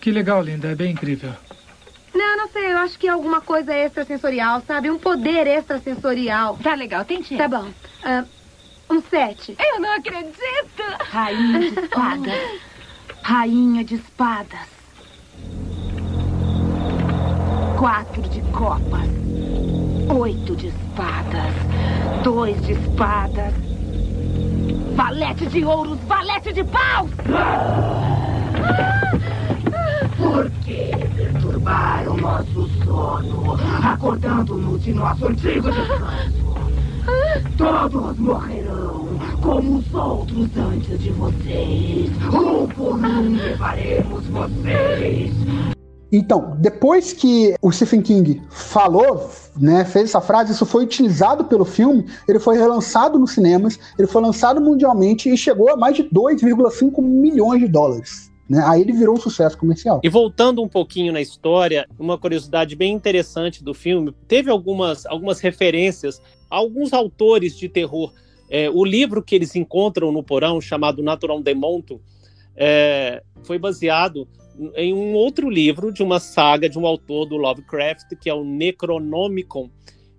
Que 0.00 0.10
legal, 0.10 0.42
linda, 0.42 0.68
é 0.68 0.74
bem 0.74 0.92
incrível. 0.92 1.32
Não, 2.14 2.36
não 2.36 2.48
sei, 2.48 2.72
eu 2.72 2.78
acho 2.78 2.98
que 2.98 3.08
é 3.08 3.10
alguma 3.10 3.40
coisa 3.40 3.74
extrasensorial, 3.74 4.62
sabe? 4.66 4.90
Um 4.90 4.98
poder 4.98 5.46
extrasensorial. 5.46 6.56
Tá 6.62 6.74
legal, 6.74 7.04
tente. 7.04 7.36
Tá 7.36 7.48
bom. 7.48 7.68
Uh, 7.68 8.26
um 8.94 9.02
sete. 9.02 9.56
Eu 9.58 9.80
não 9.80 9.92
acredito. 9.92 10.82
Rainha 11.10 11.58
de 11.58 11.66
espadas. 11.80 12.60
Rainha 13.22 13.84
de 13.84 13.94
espadas. 13.96 14.68
Quatro 17.78 18.22
de 18.22 18.40
copas. 18.52 19.08
Oito 20.16 20.54
de 20.56 20.68
espadas. 20.68 21.52
Dois 22.22 22.62
de 22.62 22.72
espadas. 22.72 23.73
Valete 24.94 25.46
de 25.46 25.64
ouros, 25.64 25.98
valete 26.06 26.52
de 26.52 26.62
paus! 26.64 27.10
Por 30.16 30.50
que 30.64 30.90
perturbar 31.16 32.08
o 32.08 32.16
nosso 32.16 32.68
sono, 32.84 33.56
acordando-nos 33.82 34.84
de 34.84 34.94
nosso 34.94 35.26
antigo 35.26 35.70
descanso? 35.70 36.54
Todos 37.58 38.18
morrerão 38.18 39.08
como 39.42 39.78
os 39.78 39.94
outros 39.94 40.48
antes 40.56 41.00
de 41.00 41.10
vocês. 41.10 42.10
Um 42.32 42.66
por 42.68 42.94
um 42.94 43.36
levaremos 43.36 44.26
vocês. 44.28 45.34
Então, 46.16 46.56
depois 46.60 47.12
que 47.12 47.56
o 47.60 47.72
Stephen 47.72 48.00
King 48.00 48.40
falou, 48.48 49.28
né, 49.56 49.84
fez 49.84 50.10
essa 50.10 50.20
frase, 50.20 50.52
isso 50.52 50.64
foi 50.64 50.84
utilizado 50.84 51.44
pelo 51.46 51.64
filme, 51.64 52.06
ele 52.28 52.38
foi 52.38 52.56
relançado 52.56 53.18
nos 53.18 53.32
cinemas, 53.32 53.80
ele 53.98 54.06
foi 54.06 54.22
lançado 54.22 54.60
mundialmente 54.60 55.28
e 55.28 55.36
chegou 55.36 55.70
a 55.70 55.76
mais 55.76 55.96
de 55.96 56.04
2,5 56.04 57.02
milhões 57.02 57.60
de 57.60 57.66
dólares. 57.66 58.30
Né? 58.48 58.62
Aí 58.64 58.82
ele 58.82 58.92
virou 58.92 59.16
um 59.16 59.20
sucesso 59.20 59.58
comercial. 59.58 60.00
E 60.04 60.08
voltando 60.08 60.62
um 60.62 60.68
pouquinho 60.68 61.12
na 61.12 61.20
história, 61.20 61.84
uma 61.98 62.16
curiosidade 62.16 62.76
bem 62.76 62.92
interessante 62.92 63.64
do 63.64 63.74
filme, 63.74 64.14
teve 64.28 64.50
algumas, 64.50 65.04
algumas 65.06 65.40
referências 65.40 66.22
a 66.48 66.56
alguns 66.56 66.92
autores 66.92 67.56
de 67.58 67.68
terror. 67.68 68.12
É, 68.48 68.70
o 68.70 68.84
livro 68.84 69.20
que 69.20 69.34
eles 69.34 69.56
encontram 69.56 70.12
no 70.12 70.22
porão, 70.22 70.60
chamado 70.60 71.02
Natural 71.02 71.42
Demonto, 71.42 72.00
é, 72.56 73.20
foi 73.42 73.58
baseado 73.58 74.28
em 74.76 74.92
um 74.92 75.14
outro 75.14 75.50
livro 75.50 75.92
de 75.92 76.02
uma 76.02 76.20
saga 76.20 76.68
de 76.68 76.78
um 76.78 76.86
autor 76.86 77.26
do 77.26 77.36
Lovecraft, 77.36 78.14
que 78.20 78.28
é 78.28 78.34
o 78.34 78.44
Necronomicon. 78.44 79.70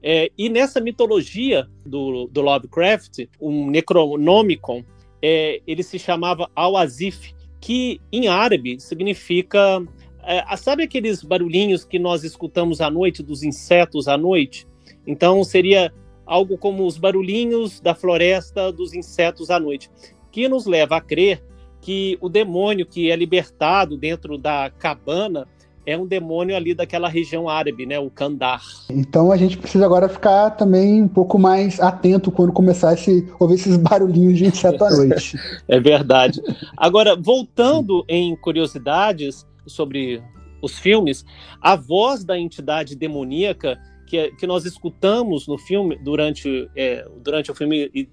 É, 0.04 0.30
e 0.38 0.50
nessa 0.50 0.80
mitologia 0.80 1.68
do, 1.86 2.28
do 2.28 2.42
Lovecraft, 2.42 3.28
o 3.40 3.50
um 3.50 3.70
Necronomicon, 3.70 4.84
é, 5.22 5.62
ele 5.66 5.82
se 5.82 5.98
chamava 5.98 6.50
Al-Azif, 6.56 7.34
que 7.60 8.00
em 8.12 8.28
árabe 8.28 8.80
significa. 8.80 9.82
É, 10.24 10.56
sabe 10.58 10.84
aqueles 10.84 11.24
barulhinhos 11.24 11.84
que 11.84 11.98
nós 11.98 12.24
escutamos 12.24 12.82
à 12.82 12.90
noite, 12.90 13.24
dos 13.24 13.44
insetos 13.44 14.08
à 14.08 14.18
noite? 14.18 14.68
Então 15.08 15.44
seria 15.44 15.94
algo 16.26 16.58
como 16.58 16.86
os 16.86 16.98
barulhinhos 16.98 17.80
da 17.80 17.94
floresta 17.94 18.72
dos 18.72 18.94
insetos 18.94 19.50
à 19.50 19.60
noite, 19.60 19.90
que 20.32 20.48
nos 20.48 20.66
leva 20.66 20.98
a 20.98 21.02
crer 21.02 21.44
que 21.86 22.18
o 22.20 22.28
demônio 22.28 22.84
que 22.84 23.12
é 23.12 23.16
libertado 23.16 23.96
dentro 23.96 24.40
da 24.40 24.72
cabana 24.72 25.48
é 25.86 25.96
um 25.96 26.08
demônio 26.08 26.56
ali 26.56 26.74
daquela 26.74 27.08
região 27.08 27.48
árabe, 27.48 27.86
né, 27.86 28.00
o 28.00 28.10
Kandar. 28.10 28.64
Então 28.90 29.32
a 29.32 29.38
gente 29.38 29.56
precisa 29.56 29.86
agora 29.86 30.10
ficar 30.10 30.50
também 30.50 31.04
um 31.04 31.08
pouco 31.08 31.38
mais 31.38 31.80
atento 31.80 32.32
quando 32.32 32.52
começar 32.52 32.92
a 32.92 32.98
ouvir 33.40 33.54
esses 33.54 33.78
barulhinhos 33.78 34.36
de 34.36 34.48
inseto 34.48 34.84
à 34.84 34.90
noite. 34.90 35.38
é 35.70 35.80
verdade. 35.80 36.42
Agora, 36.76 37.16
voltando 37.16 38.04
em 38.10 38.36
curiosidades 38.36 39.46
sobre 39.68 40.24
os 40.64 40.80
filmes, 40.80 41.24
a 41.62 41.76
voz 41.76 42.26
da 42.26 42.36
entidade 42.36 42.96
demoníaca 42.96 43.80
que, 44.08 44.32
que 44.32 44.48
nós 44.48 44.66
escutamos 44.66 45.48
no 45.48 45.60
filme 45.60 46.00
durante, 46.04 46.68
é, 46.76 47.08
durante 47.24 47.52
o 47.52 47.54
filme 47.54 47.92
e, 47.94 48.10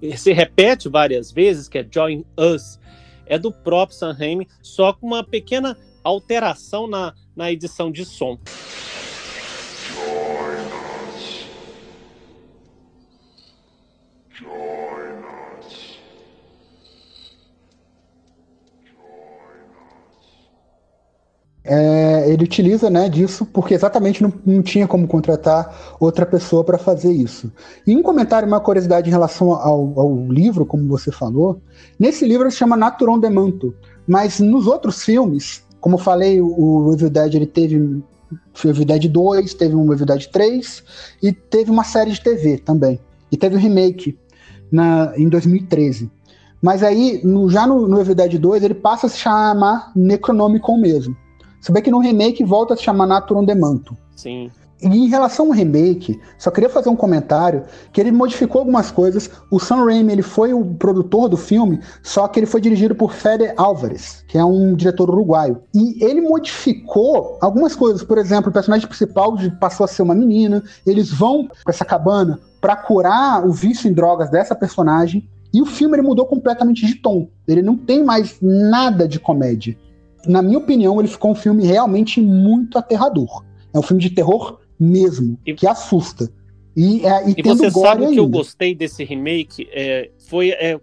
e 0.00 0.16
se 0.16 0.32
repete 0.32 0.88
várias 0.88 1.32
vezes, 1.32 1.68
que 1.68 1.78
é 1.78 1.86
Join 1.92 2.24
Us, 2.38 2.78
é 3.26 3.38
do 3.38 3.52
próprio 3.52 3.98
Sam 3.98 4.12
Raimi, 4.12 4.48
só 4.62 4.92
com 4.92 5.06
uma 5.06 5.24
pequena 5.24 5.76
alteração 6.02 6.86
na, 6.86 7.14
na 7.34 7.50
edição 7.50 7.90
de 7.90 8.04
som. 8.04 8.38
É, 21.68 22.30
ele 22.30 22.44
utiliza 22.44 22.88
né, 22.88 23.08
disso 23.08 23.44
porque 23.44 23.74
exatamente 23.74 24.22
não, 24.22 24.32
não 24.44 24.62
tinha 24.62 24.86
como 24.86 25.06
contratar 25.08 25.96
outra 25.98 26.24
pessoa 26.24 26.62
para 26.62 26.78
fazer 26.78 27.10
isso. 27.12 27.52
E 27.84 27.96
um 27.96 28.02
comentário, 28.02 28.46
uma 28.46 28.60
curiosidade 28.60 29.08
em 29.08 29.12
relação 29.12 29.52
ao, 29.52 29.98
ao, 29.98 30.16
livro, 30.28 30.64
como 30.64 30.86
você 30.86 31.10
falou, 31.10 31.60
nesse 31.98 32.24
livro 32.24 32.48
se 32.50 32.56
chama 32.58 32.76
Naturon 32.76 33.18
de 33.18 33.28
Manto, 33.28 33.74
mas 34.06 34.38
nos 34.38 34.68
outros 34.68 35.02
filmes, 35.02 35.64
como 35.80 35.98
falei, 35.98 36.40
o, 36.40 36.92
Evil 36.94 37.10
Dead 37.10 37.34
ele 37.34 37.46
teve 37.46 38.02
Evil 38.64 38.84
Dead 38.84 39.08
2, 39.08 39.54
teve 39.54 39.74
um 39.74 39.92
Evil 39.92 40.06
Dead 40.06 40.26
3 40.26 40.84
e 41.22 41.32
teve 41.32 41.70
uma 41.70 41.84
série 41.84 42.12
de 42.12 42.20
TV 42.20 42.58
também. 42.58 43.00
E 43.30 43.36
teve 43.36 43.56
um 43.56 43.60
remake 43.60 44.16
na, 44.70 45.12
em 45.16 45.28
2013. 45.28 46.10
Mas 46.62 46.82
aí, 46.82 47.20
no, 47.24 47.50
já 47.50 47.66
no, 47.66 47.88
no 47.88 48.00
Evil 48.00 48.14
Dead 48.14 48.38
2, 48.38 48.62
ele 48.62 48.74
passa 48.74 49.06
a 49.06 49.10
se 49.10 49.18
chamar 49.18 49.90
Necronomicon 49.96 50.78
mesmo. 50.78 51.16
Se 51.60 51.72
bem 51.72 51.82
que 51.82 51.90
no 51.90 51.98
remake 51.98 52.44
volta 52.44 52.74
a 52.74 52.76
se 52.76 52.82
chamar 52.82 53.06
Naturon 53.06 53.44
de 53.44 53.54
Manto. 53.54 53.96
Sim. 54.14 54.50
E 54.82 54.88
em 54.88 55.08
relação 55.08 55.46
ao 55.46 55.52
remake, 55.52 56.20
só 56.38 56.50
queria 56.50 56.68
fazer 56.68 56.90
um 56.90 56.96
comentário 56.96 57.64
que 57.92 58.00
ele 58.00 58.12
modificou 58.12 58.58
algumas 58.58 58.90
coisas. 58.90 59.30
O 59.50 59.58
Sam 59.58 59.86
Raimi 59.86 60.12
ele 60.12 60.22
foi 60.22 60.52
o 60.52 60.64
produtor 60.74 61.30
do 61.30 61.36
filme, 61.36 61.80
só 62.02 62.28
que 62.28 62.38
ele 62.38 62.46
foi 62.46 62.60
dirigido 62.60 62.94
por 62.94 63.12
Fede 63.12 63.52
Álvares, 63.56 64.22
que 64.28 64.36
é 64.36 64.44
um 64.44 64.74
diretor 64.74 65.08
uruguaio. 65.08 65.62
E 65.74 66.04
ele 66.04 66.20
modificou 66.20 67.38
algumas 67.40 67.74
coisas. 67.74 68.02
Por 68.04 68.18
exemplo, 68.18 68.50
o 68.50 68.52
personagem 68.52 68.86
principal 68.86 69.34
passou 69.58 69.84
a 69.84 69.88
ser 69.88 70.02
uma 70.02 70.14
menina. 70.14 70.62
Eles 70.86 71.10
vão 71.10 71.48
para 71.48 71.72
essa 71.72 71.84
cabana 71.84 72.38
para 72.60 72.76
curar 72.76 73.46
o 73.46 73.52
vício 73.52 73.88
em 73.90 73.94
drogas 73.94 74.30
dessa 74.30 74.54
personagem. 74.54 75.26
E 75.54 75.62
o 75.62 75.66
filme 75.66 75.96
ele 75.96 76.06
mudou 76.06 76.26
completamente 76.26 76.84
de 76.84 76.96
tom. 76.96 77.28
Ele 77.48 77.62
não 77.62 77.78
tem 77.78 78.04
mais 78.04 78.36
nada 78.42 79.08
de 79.08 79.18
comédia 79.18 79.74
na 80.26 80.42
minha 80.42 80.58
opinião, 80.58 80.98
ele 81.00 81.08
ficou 81.08 81.32
um 81.32 81.34
filme 81.34 81.64
realmente 81.66 82.20
muito 82.20 82.78
aterrador. 82.78 83.44
É 83.72 83.78
um 83.78 83.82
filme 83.82 84.02
de 84.02 84.10
terror 84.10 84.58
mesmo, 84.78 85.38
e, 85.44 85.54
que 85.54 85.66
assusta. 85.66 86.30
E, 86.76 87.04
é, 87.06 87.30
e, 87.30 87.34
e 87.38 87.42
você 87.42 87.70
sabe 87.70 88.04
o 88.04 88.10
que 88.10 88.20
eu 88.20 88.28
gostei 88.28 88.74
desse 88.74 89.02
remake? 89.04 89.68
É, 89.72 90.10
foi 90.18 90.50
é, 90.50 90.78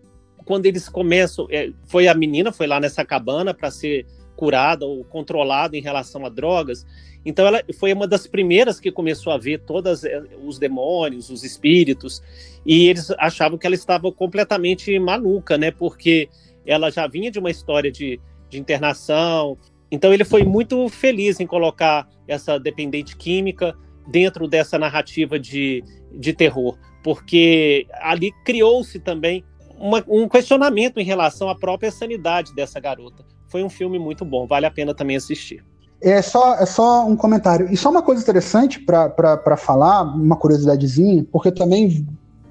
quando 0.45 0.65
eles 0.65 0.89
começam. 0.89 1.47
É, 1.51 1.71
foi 1.85 2.07
a 2.07 2.13
menina, 2.13 2.51
foi 2.51 2.67
lá 2.67 2.79
nessa 2.79 3.05
cabana 3.05 3.53
para 3.53 3.69
ser 3.69 4.05
curada 4.35 4.85
ou 4.85 5.03
controlada 5.03 5.77
em 5.77 5.81
relação 5.81 6.25
a 6.25 6.29
drogas. 6.29 6.85
Então 7.25 7.45
ela 7.45 7.61
foi 7.79 7.93
uma 7.93 8.07
das 8.07 8.27
primeiras 8.27 8.79
que 8.79 8.91
começou 8.91 9.31
a 9.31 9.37
ver 9.37 9.61
todos 9.61 10.03
é, 10.03 10.21
os 10.43 10.59
demônios, 10.59 11.29
os 11.29 11.43
espíritos, 11.43 12.21
e 12.65 12.87
eles 12.87 13.11
achavam 13.11 13.57
que 13.57 13.65
ela 13.65 13.75
estava 13.75 14.11
completamente 14.11 14.97
maluca, 14.99 15.57
né? 15.57 15.71
Porque 15.71 16.27
ela 16.65 16.89
já 16.89 17.07
vinha 17.07 17.31
de 17.31 17.39
uma 17.39 17.51
história 17.51 17.91
de 17.91 18.19
de 18.53 18.59
internação. 18.59 19.57
Então 19.91 20.13
ele 20.13 20.23
foi 20.23 20.43
muito 20.43 20.87
feliz 20.89 21.39
em 21.39 21.47
colocar 21.47 22.07
essa 22.27 22.59
dependente 22.59 23.15
química 23.15 23.75
dentro 24.07 24.47
dessa 24.47 24.77
narrativa 24.77 25.39
de, 25.39 25.83
de 26.11 26.33
terror, 26.33 26.77
porque 27.03 27.87
ali 28.01 28.31
criou-se 28.45 28.99
também 28.99 29.43
uma, 29.77 30.03
um 30.07 30.27
questionamento 30.27 30.99
em 30.99 31.03
relação 31.03 31.49
à 31.49 31.55
própria 31.55 31.91
sanidade 31.91 32.53
dessa 32.53 32.79
garota. 32.79 33.25
Foi 33.47 33.63
um 33.63 33.69
filme 33.69 33.99
muito 33.99 34.25
bom, 34.25 34.47
vale 34.47 34.65
a 34.65 34.71
pena 34.71 34.93
também 34.93 35.15
assistir. 35.15 35.63
É 36.01 36.21
só, 36.21 36.55
é 36.55 36.65
só 36.65 37.07
um 37.07 37.15
comentário. 37.15 37.71
E 37.71 37.77
só 37.77 37.89
uma 37.89 38.01
coisa 38.01 38.21
interessante 38.21 38.79
para 38.79 39.55
falar, 39.55 40.01
uma 40.03 40.35
curiosidadezinha, 40.35 41.25
porque 41.31 41.49
também 41.49 42.05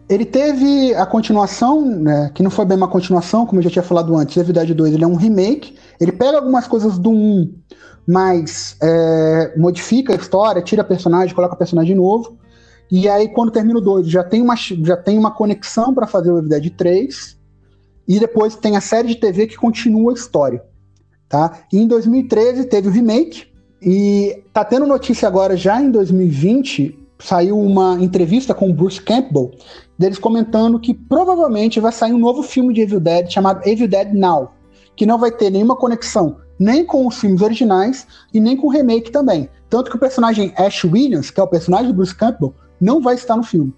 ele 0.08 0.24
teve 0.24 0.94
a 0.94 1.06
continuação, 1.06 1.84
né, 1.84 2.30
que 2.34 2.42
não 2.42 2.50
foi 2.50 2.64
bem 2.64 2.76
uma 2.76 2.88
continuação, 2.88 3.46
como 3.46 3.60
eu 3.60 3.64
já 3.64 3.70
tinha 3.70 3.82
falado 3.82 4.14
antes, 4.16 4.36
Evil 4.36 4.52
Dead 4.52 4.74
2 4.74 4.94
ele 4.94 5.04
é 5.04 5.06
um 5.06 5.14
remake, 5.14 5.76
ele 6.00 6.12
pega 6.12 6.38
algumas 6.38 6.66
coisas 6.66 6.98
do 6.98 7.10
1, 7.10 7.54
mas 8.06 8.76
é, 8.82 9.54
modifica 9.56 10.12
a 10.12 10.16
história, 10.16 10.60
tira 10.60 10.84
personagem, 10.84 11.34
coloca 11.34 11.56
personagem 11.56 11.94
novo, 11.94 12.36
e 12.90 13.08
aí 13.08 13.28
quando 13.28 13.50
termina 13.50 13.78
o 13.78 13.82
2 13.82 14.08
já 14.08 14.22
tem 14.22 14.42
uma, 14.42 14.56
já 14.56 14.96
tem 14.96 15.18
uma 15.18 15.30
conexão 15.30 15.94
para 15.94 16.06
fazer 16.06 16.30
o 16.30 16.38
Evil 16.38 16.50
Dead 16.50 16.70
3, 16.70 17.38
e 18.06 18.18
depois 18.18 18.56
tem 18.56 18.76
a 18.76 18.80
série 18.80 19.08
de 19.08 19.14
TV 19.16 19.46
que 19.46 19.56
continua 19.56 20.10
a 20.10 20.14
história. 20.14 20.62
Tá? 21.28 21.60
E 21.72 21.78
em 21.78 21.86
2013 21.86 22.66
teve 22.66 22.88
o 22.88 22.90
remake, 22.90 23.46
e 23.80 24.44
tá 24.52 24.64
tendo 24.64 24.86
notícia 24.86 25.26
agora 25.26 25.56
já 25.56 25.80
em 25.80 25.90
2020 25.90 26.98
saiu 27.18 27.58
uma 27.58 27.96
entrevista 28.00 28.52
com 28.52 28.68
o 28.68 28.74
Bruce 28.74 29.00
Campbell, 29.00 29.52
deles 30.02 30.18
comentando 30.18 30.80
que 30.80 30.92
provavelmente 30.92 31.80
vai 31.80 31.92
sair 31.92 32.12
um 32.12 32.18
novo 32.18 32.42
filme 32.42 32.74
de 32.74 32.82
Evil 32.82 33.00
Dead 33.00 33.30
chamado 33.30 33.66
Evil 33.66 33.88
Dead 33.88 34.12
Now, 34.12 34.52
que 34.96 35.06
não 35.06 35.18
vai 35.18 35.30
ter 35.30 35.50
nenhuma 35.50 35.76
conexão 35.76 36.36
nem 36.58 36.84
com 36.84 37.06
os 37.06 37.18
filmes 37.18 37.40
originais 37.40 38.06
e 38.32 38.38
nem 38.38 38.56
com 38.56 38.66
o 38.66 38.70
remake 38.70 39.10
também. 39.10 39.48
Tanto 39.68 39.90
que 39.90 39.96
o 39.96 40.00
personagem 40.00 40.52
Ash 40.56 40.84
Williams, 40.84 41.30
que 41.30 41.40
é 41.40 41.42
o 41.42 41.48
personagem 41.48 41.88
do 41.88 41.94
Bruce 41.94 42.14
Campbell, 42.14 42.54
não 42.80 43.00
vai 43.00 43.14
estar 43.14 43.36
no 43.36 43.42
filme. 43.42 43.74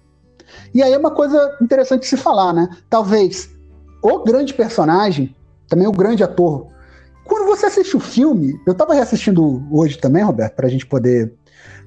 E 0.73 0.83
aí 0.83 0.93
é 0.93 0.97
uma 0.97 1.11
coisa 1.11 1.57
interessante 1.61 2.01
de 2.01 2.07
se 2.07 2.17
falar, 2.17 2.53
né? 2.53 2.69
Talvez 2.89 3.49
o 4.01 4.19
grande 4.23 4.53
personagem, 4.53 5.35
também 5.67 5.87
o 5.87 5.91
grande 5.91 6.23
ator. 6.23 6.67
Quando 7.23 7.47
você 7.47 7.65
assiste 7.65 7.97
o 7.97 7.99
filme, 7.99 8.59
eu 8.67 8.73
estava 8.73 8.93
reassistindo 8.93 9.63
hoje 9.71 9.97
também, 9.97 10.23
Roberto, 10.23 10.55
para 10.55 10.67
a 10.67 10.69
gente 10.69 10.85
poder 10.85 11.33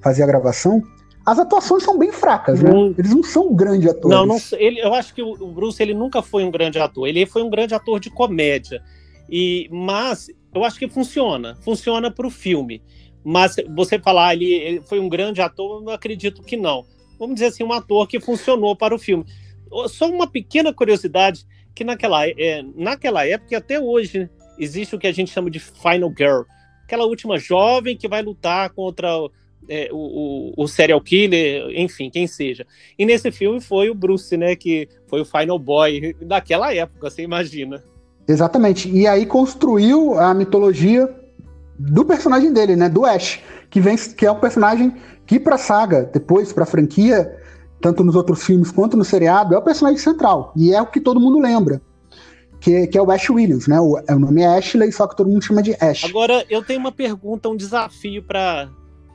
fazer 0.02 0.24
a 0.24 0.26
gravação 0.26 0.82
as 1.28 1.38
atuações 1.38 1.82
são 1.82 1.98
bem 1.98 2.10
fracas, 2.10 2.62
né? 2.62 2.70
Eles 2.96 3.12
não 3.12 3.22
são 3.22 3.54
grandes 3.54 3.86
atores. 3.90 4.16
Não, 4.16 4.24
não 4.24 4.38
ele, 4.52 4.80
eu 4.80 4.94
acho 4.94 5.14
que 5.14 5.20
o 5.22 5.52
Bruce 5.52 5.82
ele 5.82 5.92
nunca 5.92 6.22
foi 6.22 6.42
um 6.42 6.50
grande 6.50 6.78
ator. 6.78 7.06
Ele 7.06 7.26
foi 7.26 7.42
um 7.42 7.50
grande 7.50 7.74
ator 7.74 8.00
de 8.00 8.08
comédia. 8.08 8.82
E, 9.28 9.68
mas 9.70 10.30
eu 10.54 10.64
acho 10.64 10.78
que 10.78 10.88
funciona. 10.88 11.54
Funciona 11.60 12.10
para 12.10 12.26
o 12.26 12.30
filme. 12.30 12.82
Mas 13.22 13.56
você 13.76 13.98
falar 13.98 14.32
ele, 14.32 14.50
ele 14.54 14.80
foi 14.80 14.98
um 14.98 15.06
grande 15.08 15.42
ator, 15.42 15.82
eu 15.82 15.90
acredito 15.90 16.40
que 16.40 16.56
não. 16.56 16.86
Vamos 17.18 17.34
dizer 17.34 17.48
assim, 17.48 17.62
um 17.62 17.74
ator 17.74 18.08
que 18.08 18.18
funcionou 18.18 18.74
para 18.74 18.94
o 18.94 18.98
filme. 18.98 19.26
Só 19.88 20.08
uma 20.08 20.26
pequena 20.26 20.72
curiosidade 20.72 21.44
que 21.74 21.84
naquela, 21.84 22.26
é, 22.26 22.64
naquela 22.74 23.26
época 23.26 23.52
e 23.52 23.54
até 23.54 23.78
hoje 23.78 24.30
existe 24.58 24.96
o 24.96 24.98
que 24.98 25.06
a 25.06 25.12
gente 25.12 25.30
chama 25.30 25.50
de 25.50 25.58
Final 25.58 26.10
Girl, 26.16 26.44
aquela 26.84 27.04
última 27.04 27.38
jovem 27.38 27.98
que 27.98 28.08
vai 28.08 28.22
lutar 28.22 28.70
contra 28.70 29.10
é, 29.68 29.88
o, 29.92 30.52
o, 30.58 30.64
o, 30.64 30.68
serial 30.68 31.00
killer, 31.00 31.70
enfim, 31.74 32.10
quem 32.10 32.26
seja. 32.26 32.66
E 32.98 33.04
nesse 33.04 33.30
filme 33.30 33.60
foi 33.60 33.90
o 33.90 33.94
Bruce, 33.94 34.36
né, 34.36 34.56
que 34.56 34.88
foi 35.06 35.20
o 35.20 35.24
Final 35.24 35.58
Boy 35.58 36.14
daquela 36.22 36.74
época, 36.74 37.10
você 37.10 37.22
imagina. 37.22 37.82
Exatamente. 38.26 38.90
E 38.90 39.06
aí 39.06 39.24
construiu 39.24 40.18
a 40.18 40.34
mitologia 40.34 41.08
do 41.78 42.04
personagem 42.04 42.52
dele, 42.52 42.76
né, 42.76 42.88
do 42.88 43.04
Ash, 43.04 43.40
que 43.70 43.80
vem 43.80 43.96
que 43.96 44.26
é 44.26 44.32
um 44.32 44.40
personagem 44.40 44.94
que 45.26 45.38
para 45.38 45.54
a 45.54 45.58
saga, 45.58 46.10
depois 46.12 46.52
para 46.52 46.64
a 46.64 46.66
franquia, 46.66 47.36
tanto 47.80 48.02
nos 48.02 48.14
outros 48.14 48.44
filmes 48.44 48.70
quanto 48.70 48.96
no 48.96 49.04
seriado, 49.04 49.54
é 49.54 49.58
o 49.58 49.62
personagem 49.62 49.98
central 49.98 50.52
e 50.56 50.74
é 50.74 50.80
o 50.80 50.86
que 50.86 51.00
todo 51.00 51.20
mundo 51.20 51.38
lembra. 51.38 51.80
Que, 52.60 52.88
que 52.88 52.98
é 52.98 53.02
o 53.02 53.08
Ash 53.12 53.30
Williams, 53.30 53.68
né? 53.68 53.78
O, 53.78 53.96
o 53.96 54.18
nome 54.18 54.42
é 54.42 54.58
Ashley, 54.58 54.90
só 54.90 55.06
que 55.06 55.16
todo 55.16 55.30
mundo 55.30 55.44
chama 55.44 55.62
de 55.62 55.76
Ash. 55.80 56.04
Agora, 56.04 56.44
eu 56.50 56.60
tenho 56.60 56.80
uma 56.80 56.90
pergunta, 56.90 57.48
um 57.48 57.56
desafio 57.56 58.20
para 58.20 58.68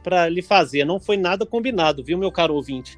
para 0.03 0.27
lhe 0.27 0.41
fazer. 0.41 0.85
Não 0.85 0.99
foi 0.99 1.17
nada 1.17 1.45
combinado, 1.45 2.03
viu, 2.03 2.17
meu 2.17 2.31
caro 2.31 2.53
ouvinte? 2.53 2.97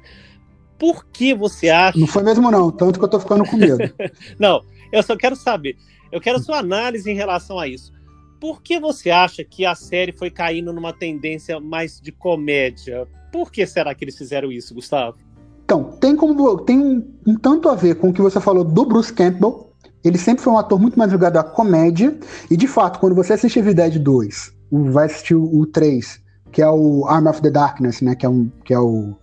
Por 0.78 1.06
que 1.06 1.34
você 1.34 1.70
acha. 1.70 1.98
Não 1.98 2.06
foi 2.06 2.22
mesmo, 2.22 2.50
não, 2.50 2.70
tanto 2.70 2.98
que 2.98 3.04
eu 3.04 3.08
tô 3.08 3.20
ficando 3.20 3.44
com 3.44 3.56
medo. 3.56 3.78
não, 4.38 4.62
eu 4.92 5.02
só 5.02 5.16
quero 5.16 5.36
saber. 5.36 5.76
Eu 6.12 6.20
quero 6.20 6.38
sua 6.38 6.58
análise 6.58 7.10
em 7.10 7.14
relação 7.14 7.58
a 7.58 7.66
isso. 7.66 7.92
Por 8.40 8.62
que 8.62 8.78
você 8.78 9.10
acha 9.10 9.42
que 9.42 9.64
a 9.64 9.74
série 9.74 10.12
foi 10.12 10.30
caindo 10.30 10.72
numa 10.72 10.92
tendência 10.92 11.58
mais 11.58 12.00
de 12.00 12.12
comédia? 12.12 13.08
Por 13.32 13.50
que 13.50 13.66
será 13.66 13.94
que 13.94 14.04
eles 14.04 14.16
fizeram 14.16 14.52
isso, 14.52 14.74
Gustavo? 14.74 15.16
Então, 15.64 15.84
tem 15.98 16.14
como 16.14 16.58
tem 16.60 16.78
um, 16.78 17.04
um 17.26 17.34
tanto 17.36 17.68
a 17.68 17.74
ver 17.74 17.96
com 17.96 18.10
o 18.10 18.12
que 18.12 18.22
você 18.22 18.40
falou 18.40 18.62
do 18.62 18.84
Bruce 18.84 19.12
Campbell. 19.12 19.72
Ele 20.04 20.18
sempre 20.18 20.44
foi 20.44 20.52
um 20.52 20.58
ator 20.58 20.78
muito 20.78 20.96
mais 20.96 21.10
ligado 21.10 21.38
à 21.38 21.42
comédia. 21.42 22.16
E 22.50 22.56
de 22.56 22.68
fato, 22.68 23.00
quando 23.00 23.16
você 23.16 23.32
assiste 23.32 23.58
Evil 23.58 23.74
Dead 23.74 23.98
2, 23.98 24.52
vai 24.70 25.06
assistir 25.06 25.34
o 25.34 25.66
3 25.66 26.25
que 26.56 26.62
é 26.62 26.70
o 26.70 27.04
Arm 27.06 27.26
of 27.26 27.42
the 27.42 27.50
Darkness, 27.50 28.00
né? 28.00 28.14
Que 28.14 28.24
é, 28.24 28.28
um, 28.30 28.50
que 28.64 28.72
é 28.72 28.78
o 28.80 29.14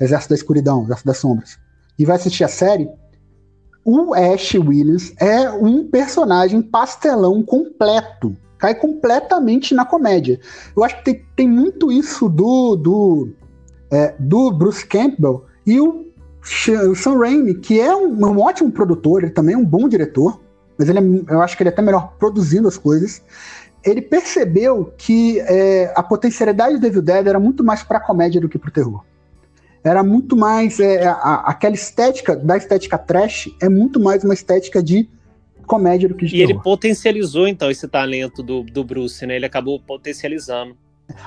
Exército 0.00 0.30
da 0.30 0.34
Escuridão, 0.34 0.82
Exército 0.82 1.06
das 1.06 1.18
Sombras. 1.18 1.56
E 1.96 2.04
vai 2.04 2.16
assistir 2.16 2.42
a 2.42 2.48
série. 2.48 2.88
O 3.84 4.12
Ash 4.12 4.54
Williams 4.54 5.12
é 5.20 5.48
um 5.48 5.88
personagem 5.88 6.60
pastelão 6.60 7.40
completo. 7.44 8.36
Cai 8.58 8.74
completamente 8.74 9.76
na 9.76 9.84
comédia. 9.84 10.40
Eu 10.76 10.82
acho 10.82 10.96
que 10.96 11.04
tem, 11.04 11.24
tem 11.36 11.48
muito 11.48 11.92
isso 11.92 12.28
do, 12.28 12.74
do, 12.74 13.28
é, 13.88 14.16
do 14.18 14.50
Bruce 14.50 14.84
Campbell 14.84 15.44
e 15.64 15.80
o, 15.80 16.06
Sam 16.42 17.16
Raimi, 17.16 17.54
que 17.54 17.78
é 17.78 17.94
um, 17.94 18.26
um, 18.26 18.40
ótimo 18.40 18.72
produtor, 18.72 19.22
ele 19.22 19.30
também 19.30 19.54
é 19.54 19.58
um 19.58 19.64
bom 19.64 19.88
diretor, 19.88 20.40
mas 20.76 20.88
ele 20.88 20.98
é, 20.98 21.32
eu 21.32 21.40
acho 21.42 21.56
que 21.56 21.62
ele 21.62 21.70
é 21.70 21.72
até 21.72 21.80
melhor 21.80 22.16
produzindo 22.18 22.66
as 22.66 22.76
coisas 22.76 23.22
ele 23.84 24.02
percebeu 24.02 24.92
que 24.96 25.40
é, 25.40 25.92
a 25.94 26.02
potencialidade 26.02 26.78
do 26.78 26.86
Evil 26.86 27.02
Dead 27.02 27.26
era 27.26 27.40
muito 27.40 27.64
mais 27.64 27.82
para 27.82 28.00
comédia 28.00 28.40
do 28.40 28.48
que 28.48 28.58
para 28.58 28.68
o 28.68 28.72
terror. 28.72 29.04
Era 29.84 30.02
muito 30.04 30.36
mais 30.36 30.78
é, 30.78 31.06
a, 31.06 31.42
aquela 31.46 31.74
estética 31.74 32.36
da 32.36 32.56
estética 32.56 32.96
trash 32.96 33.50
é 33.60 33.68
muito 33.68 33.98
mais 33.98 34.22
uma 34.22 34.34
estética 34.34 34.82
de 34.82 35.08
comédia 35.66 36.08
do 36.08 36.14
que 36.14 36.26
de 36.26 36.36
e 36.36 36.38
terror. 36.38 36.50
E 36.50 36.52
ele 36.52 36.62
potencializou 36.62 37.48
então 37.48 37.70
esse 37.70 37.88
talento 37.88 38.42
do, 38.42 38.62
do 38.62 38.84
Bruce, 38.84 39.26
né? 39.26 39.36
Ele 39.36 39.46
acabou 39.46 39.80
potencializando. 39.80 40.76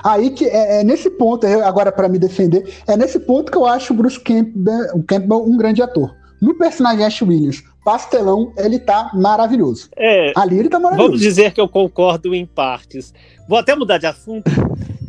Aí 0.02 0.30
que 0.30 0.46
é, 0.46 0.80
é 0.80 0.84
nesse 0.84 1.10
ponto, 1.10 1.46
agora 1.46 1.92
para 1.92 2.08
me 2.08 2.18
defender, 2.18 2.74
é 2.86 2.96
nesse 2.96 3.20
ponto 3.20 3.52
que 3.52 3.58
eu 3.58 3.66
acho 3.66 3.92
o 3.92 3.96
Bruce 3.96 4.18
Campbell, 4.18 5.04
Campbell 5.06 5.44
um 5.44 5.56
grande 5.56 5.82
ator. 5.82 6.14
No 6.40 6.54
personagem 6.54 7.04
Ash 7.04 7.22
Williams, 7.22 7.62
pastelão, 7.86 8.52
ele 8.56 8.80
tá 8.80 9.12
maravilhoso. 9.14 9.88
É, 9.96 10.32
Ali 10.34 10.58
ele 10.58 10.68
tá 10.68 10.80
maravilhoso. 10.80 11.10
Vamos 11.10 11.20
dizer 11.20 11.52
que 11.52 11.60
eu 11.60 11.68
concordo 11.68 12.34
em 12.34 12.44
partes. 12.44 13.14
Vou 13.48 13.56
até 13.56 13.76
mudar 13.76 13.98
de 13.98 14.06
assunto. 14.06 14.50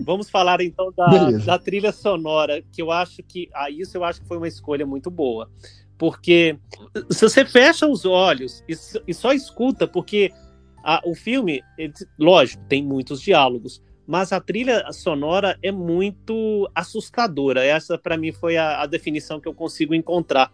Vamos 0.05 0.29
falar 0.29 0.61
então 0.61 0.93
da, 0.95 1.31
da, 1.31 1.57
trilha 1.57 1.91
sonora, 1.91 2.61
que 2.71 2.79
eu 2.79 2.91
acho 2.91 3.23
que. 3.23 3.49
Ah, 3.51 3.71
isso 3.71 3.97
eu 3.97 4.03
acho 4.03 4.21
que 4.21 4.27
foi 4.27 4.37
uma 4.37 4.47
escolha 4.47 4.85
muito 4.85 5.09
boa. 5.09 5.49
Porque 5.97 6.55
se 7.09 7.27
você 7.27 7.43
fecha 7.43 7.87
os 7.87 8.05
olhos 8.05 8.63
e, 8.69 8.75
e 9.07 9.13
só 9.13 9.33
escuta, 9.33 9.87
porque 9.87 10.31
a, 10.83 11.01
o 11.03 11.15
filme, 11.15 11.63
ele, 11.79 11.93
lógico, 12.19 12.63
tem 12.69 12.83
muitos 12.83 13.19
diálogos, 13.19 13.81
mas 14.05 14.31
a 14.31 14.39
trilha 14.39 14.85
sonora 14.91 15.57
é 15.63 15.71
muito 15.71 16.69
assustadora. 16.75 17.65
Essa, 17.65 17.97
para 17.97 18.17
mim, 18.17 18.31
foi 18.31 18.55
a, 18.55 18.83
a 18.83 18.85
definição 18.85 19.39
que 19.41 19.47
eu 19.47 19.53
consigo 19.55 19.95
encontrar 19.95 20.51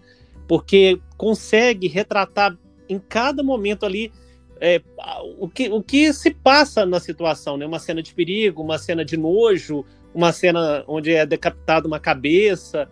porque 0.48 1.00
consegue 1.18 1.88
retratar 1.88 2.58
em 2.90 3.00
cada 3.00 3.44
momento 3.44 3.86
ali 3.86 4.12
é, 4.60 4.82
o, 5.40 5.50
que, 5.50 5.70
o 5.70 5.82
que 5.82 6.14
se 6.14 6.32
passa 6.32 6.86
na 6.86 7.00
situação, 7.00 7.58
né? 7.58 7.66
Uma 7.66 7.80
cena 7.80 8.02
de 8.02 8.14
perigo, 8.14 8.62
uma 8.62 8.78
cena 8.78 9.04
de 9.04 9.18
nojo, 9.18 9.86
uma 10.14 10.32
cena 10.32 10.84
onde 10.88 11.12
é 11.12 11.26
decapitada 11.26 11.88
uma 11.88 12.00
cabeça. 12.00 12.90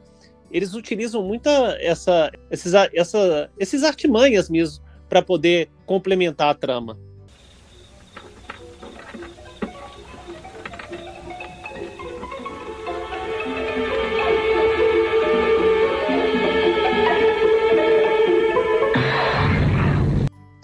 Eles 0.51 0.73
utilizam 0.73 1.23
muita 1.23 1.77
essa, 1.79 2.29
esses, 2.49 2.73
essa, 2.73 3.49
esses 3.57 3.83
artimanhas 3.83 4.49
mesmo 4.49 4.83
para 5.07 5.21
poder 5.21 5.69
complementar 5.85 6.49
a 6.49 6.53
trama. 6.53 6.97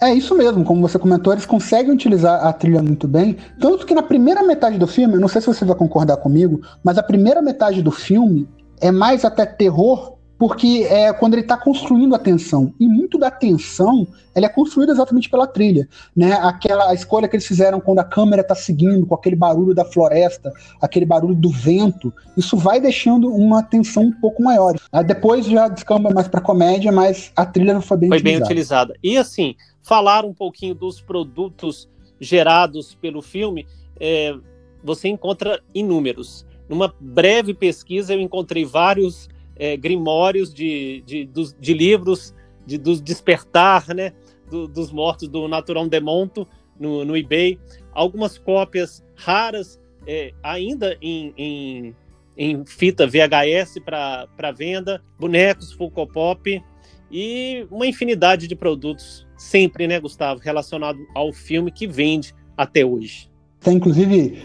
É 0.00 0.14
isso 0.14 0.36
mesmo, 0.36 0.64
como 0.64 0.80
você 0.80 0.98
comentou, 0.98 1.32
eles 1.32 1.44
conseguem 1.44 1.92
utilizar 1.92 2.46
a 2.46 2.52
trilha 2.52 2.82
muito 2.82 3.08
bem. 3.08 3.36
Tanto 3.60 3.84
que 3.84 3.94
na 3.94 4.02
primeira 4.02 4.42
metade 4.44 4.78
do 4.78 4.86
filme, 4.86 5.14
eu 5.14 5.20
não 5.20 5.28
sei 5.28 5.40
se 5.40 5.48
você 5.48 5.64
vai 5.64 5.76
concordar 5.76 6.18
comigo, 6.18 6.60
mas 6.84 6.98
a 6.98 7.02
primeira 7.02 7.42
metade 7.42 7.82
do 7.82 7.90
filme 7.90 8.48
é 8.80 8.92
mais 8.92 9.24
até 9.24 9.44
terror, 9.44 10.18
porque 10.38 10.86
é 10.88 11.12
quando 11.12 11.34
ele 11.34 11.42
está 11.42 11.56
construindo 11.56 12.14
a 12.14 12.18
tensão. 12.18 12.72
E 12.78 12.86
muito 12.86 13.18
da 13.18 13.28
tensão 13.28 14.06
ela 14.38 14.46
é 14.46 14.48
construída 14.48 14.92
exatamente 14.92 15.28
pela 15.28 15.46
trilha. 15.46 15.88
Né? 16.16 16.32
Aquela 16.32 16.90
a 16.90 16.94
escolha 16.94 17.26
que 17.26 17.34
eles 17.34 17.46
fizeram 17.46 17.80
quando 17.80 17.98
a 17.98 18.04
câmera 18.04 18.42
está 18.42 18.54
seguindo, 18.54 19.04
com 19.04 19.14
aquele 19.14 19.34
barulho 19.34 19.74
da 19.74 19.84
floresta, 19.84 20.52
aquele 20.80 21.04
barulho 21.04 21.34
do 21.34 21.50
vento, 21.50 22.14
isso 22.36 22.56
vai 22.56 22.80
deixando 22.80 23.28
uma 23.34 23.64
tensão 23.64 24.04
um 24.04 24.12
pouco 24.12 24.42
maior. 24.42 24.76
Aí 24.92 25.04
depois 25.04 25.44
já 25.44 25.66
descamba 25.66 26.10
mais 26.10 26.28
para 26.28 26.40
comédia, 26.40 26.92
mas 26.92 27.32
a 27.34 27.44
trilha 27.44 27.74
não 27.74 27.82
foi 27.82 27.96
bem 27.96 28.08
foi 28.08 28.18
utilizada. 28.18 28.38
bem 28.38 28.46
utilizada. 28.46 28.94
E 29.02 29.18
assim, 29.18 29.56
falar 29.88 30.22
um 30.22 30.34
pouquinho 30.34 30.74
dos 30.74 31.00
produtos 31.00 31.88
gerados 32.20 32.94
pelo 32.94 33.22
filme, 33.22 33.66
é, 33.98 34.36
você 34.84 35.08
encontra 35.08 35.62
inúmeros. 35.74 36.46
Numa 36.68 36.94
breve 37.00 37.54
pesquisa, 37.54 38.12
eu 38.12 38.20
encontrei 38.20 38.66
vários 38.66 39.30
é, 39.56 39.78
grimórios 39.78 40.52
de, 40.52 41.02
de, 41.06 41.24
de, 41.24 41.54
de 41.58 41.72
livros 41.72 42.34
de, 42.66 42.76
do 42.76 43.00
despertar 43.00 43.94
né, 43.94 44.12
do, 44.50 44.68
dos 44.68 44.92
mortos 44.92 45.26
do 45.26 45.48
Natural 45.48 45.88
Demonto 45.88 46.46
no, 46.78 47.02
no 47.02 47.16
eBay, 47.16 47.58
algumas 47.92 48.36
cópias 48.36 49.02
raras 49.16 49.80
é, 50.06 50.34
ainda 50.42 50.98
em, 51.00 51.32
em, 51.34 51.96
em, 52.36 52.64
fita 52.66 53.06
VHS 53.06 53.78
para 53.82 54.52
venda, 54.52 55.02
bonecos 55.18 55.72
Funko 55.72 56.06
Pop 56.06 56.62
e 57.10 57.66
uma 57.70 57.86
infinidade 57.86 58.46
de 58.46 58.54
produtos 58.54 59.26
sempre, 59.36 59.86
né, 59.86 60.00
Gustavo, 60.00 60.40
relacionado 60.40 60.98
ao 61.14 61.32
filme 61.32 61.70
que 61.70 61.86
vende 61.86 62.34
até 62.56 62.84
hoje. 62.84 63.30
Tem 63.60 63.76
inclusive 63.76 64.42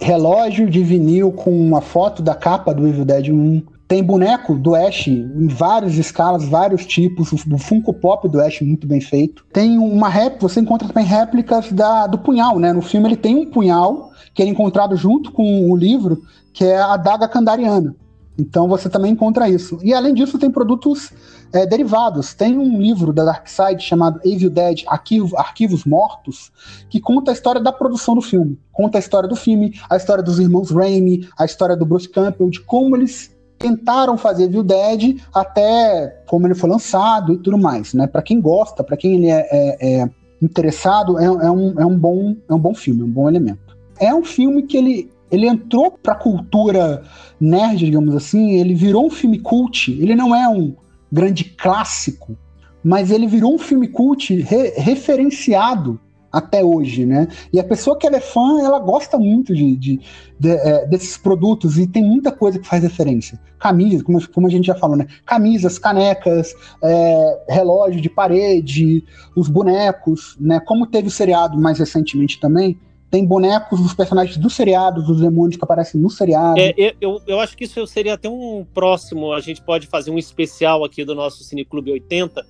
relógio 0.00 0.68
de 0.68 0.82
vinil 0.82 1.32
com 1.32 1.50
uma 1.50 1.80
foto 1.80 2.22
da 2.22 2.34
capa 2.34 2.74
do 2.74 2.86
Evil 2.86 3.04
Dead 3.04 3.28
1. 3.28 3.62
Tem 3.88 4.02
boneco 4.02 4.54
do 4.54 4.74
Ash 4.74 5.06
em 5.06 5.48
várias 5.48 5.96
escalas, 5.96 6.44
vários 6.44 6.86
tipos, 6.86 7.32
o 7.32 7.58
Funko 7.58 7.92
Pop 7.92 8.28
do 8.28 8.40
Ash 8.40 8.60
muito 8.62 8.86
bem 8.86 9.00
feito. 9.00 9.44
Tem 9.52 9.78
uma 9.78 10.08
réplica, 10.08 10.48
você 10.48 10.60
encontra 10.60 10.88
também 10.88 11.04
réplicas 11.04 11.70
da, 11.72 12.06
do 12.06 12.18
punhal, 12.18 12.58
né? 12.58 12.72
No 12.72 12.82
filme 12.82 13.08
ele 13.08 13.16
tem 13.16 13.36
um 13.36 13.46
punhal 13.46 14.10
que 14.34 14.42
é 14.42 14.46
encontrado 14.46 14.96
junto 14.96 15.30
com 15.30 15.70
o 15.70 15.76
livro, 15.76 16.22
que 16.54 16.64
é 16.64 16.78
a 16.78 16.96
daga 16.96 17.28
Kandariana. 17.28 17.94
Então 18.38 18.68
você 18.68 18.88
também 18.88 19.12
encontra 19.12 19.48
isso. 19.48 19.78
E 19.82 19.92
além 19.92 20.14
disso, 20.14 20.38
tem 20.38 20.50
produtos 20.50 21.12
é, 21.52 21.66
derivados. 21.66 22.34
Tem 22.34 22.58
um 22.58 22.80
livro 22.80 23.12
da 23.12 23.24
Dark 23.24 23.46
Side 23.46 23.82
chamado 23.82 24.20
Evil 24.24 24.50
Dead 24.50 24.84
Arquivo, 24.86 25.36
Arquivos 25.36 25.84
Mortos, 25.84 26.50
que 26.88 27.00
conta 27.00 27.30
a 27.30 27.34
história 27.34 27.60
da 27.60 27.72
produção 27.72 28.14
do 28.14 28.22
filme. 28.22 28.58
Conta 28.72 28.98
a 28.98 29.00
história 29.00 29.28
do 29.28 29.36
filme, 29.36 29.78
a 29.88 29.96
história 29.96 30.22
dos 30.22 30.38
irmãos 30.38 30.70
Raimi, 30.70 31.28
a 31.38 31.44
história 31.44 31.76
do 31.76 31.84
Bruce 31.84 32.08
Campbell, 32.08 32.48
de 32.48 32.60
como 32.60 32.96
eles 32.96 33.30
tentaram 33.58 34.18
fazer 34.18 34.44
Evil 34.44 34.64
Dead 34.64 35.20
até 35.32 36.22
como 36.26 36.46
ele 36.46 36.54
foi 36.54 36.68
lançado 36.68 37.34
e 37.34 37.38
tudo 37.38 37.58
mais. 37.58 37.94
Né? 37.94 38.06
Para 38.06 38.22
quem 38.22 38.40
gosta, 38.40 38.82
para 38.82 38.96
quem 38.96 39.14
ele 39.14 39.28
é, 39.28 39.46
é, 39.50 40.00
é 40.00 40.10
interessado, 40.40 41.18
é, 41.18 41.24
é, 41.24 41.50
um, 41.50 41.80
é, 41.80 41.86
um 41.86 41.96
bom, 41.96 42.34
é 42.48 42.54
um 42.54 42.58
bom 42.58 42.74
filme, 42.74 43.02
é 43.02 43.04
um 43.04 43.10
bom 43.10 43.28
elemento. 43.28 43.76
É 44.00 44.12
um 44.12 44.24
filme 44.24 44.64
que 44.64 44.76
ele 44.76 45.12
ele 45.32 45.48
entrou 45.48 45.90
pra 45.90 46.14
cultura 46.14 47.02
nerd, 47.40 47.86
digamos 47.86 48.14
assim, 48.14 48.52
ele 48.52 48.74
virou 48.74 49.06
um 49.06 49.10
filme 49.10 49.38
cult, 49.38 49.90
ele 49.90 50.14
não 50.14 50.34
é 50.34 50.46
um 50.46 50.76
grande 51.10 51.44
clássico, 51.44 52.36
mas 52.84 53.10
ele 53.10 53.26
virou 53.26 53.54
um 53.54 53.58
filme 53.58 53.88
cult 53.88 54.34
re 54.42 54.74
referenciado 54.76 55.98
até 56.30 56.64
hoje, 56.64 57.04
né? 57.04 57.28
E 57.52 57.60
a 57.60 57.64
pessoa 57.64 57.96
que 57.98 58.06
ela 58.06 58.16
é 58.16 58.20
fã, 58.20 58.60
ela 58.62 58.78
gosta 58.78 59.18
muito 59.18 59.54
de, 59.54 59.76
de, 59.76 60.00
de 60.38 60.50
é, 60.50 60.86
desses 60.86 61.18
produtos 61.18 61.78
e 61.78 61.86
tem 61.86 62.02
muita 62.02 62.32
coisa 62.32 62.58
que 62.58 62.66
faz 62.66 62.82
referência. 62.82 63.38
Camisas, 63.58 64.02
como, 64.02 64.28
como 64.30 64.46
a 64.46 64.50
gente 64.50 64.66
já 64.66 64.74
falou, 64.74 64.96
né? 64.96 65.06
Camisas, 65.26 65.78
canecas, 65.78 66.54
é, 66.82 67.44
relógio 67.50 68.00
de 68.00 68.08
parede, 68.08 69.04
os 69.36 69.48
bonecos, 69.48 70.36
né? 70.40 70.58
Como 70.60 70.86
teve 70.86 71.08
o 71.08 71.10
seriado 71.10 71.60
mais 71.60 71.78
recentemente 71.78 72.40
também, 72.40 72.78
tem 73.12 73.26
bonecos 73.26 73.78
dos 73.78 73.92
personagens 73.92 74.38
do 74.38 74.48
seriado, 74.48 75.02
dos 75.02 75.20
demônios 75.20 75.58
que 75.58 75.64
aparecem 75.64 76.00
no 76.00 76.08
seriado. 76.08 76.58
É, 76.58 76.94
eu, 76.98 77.20
eu 77.26 77.40
acho 77.40 77.54
que 77.54 77.64
isso 77.64 77.86
seria 77.86 78.14
até 78.14 78.26
um 78.26 78.66
próximo, 78.72 79.34
a 79.34 79.40
gente 79.40 79.62
pode 79.62 79.86
fazer 79.86 80.10
um 80.10 80.16
especial 80.16 80.82
aqui 80.82 81.04
do 81.04 81.14
nosso 81.14 81.44
Cineclube 81.44 81.92
80, 81.92 82.42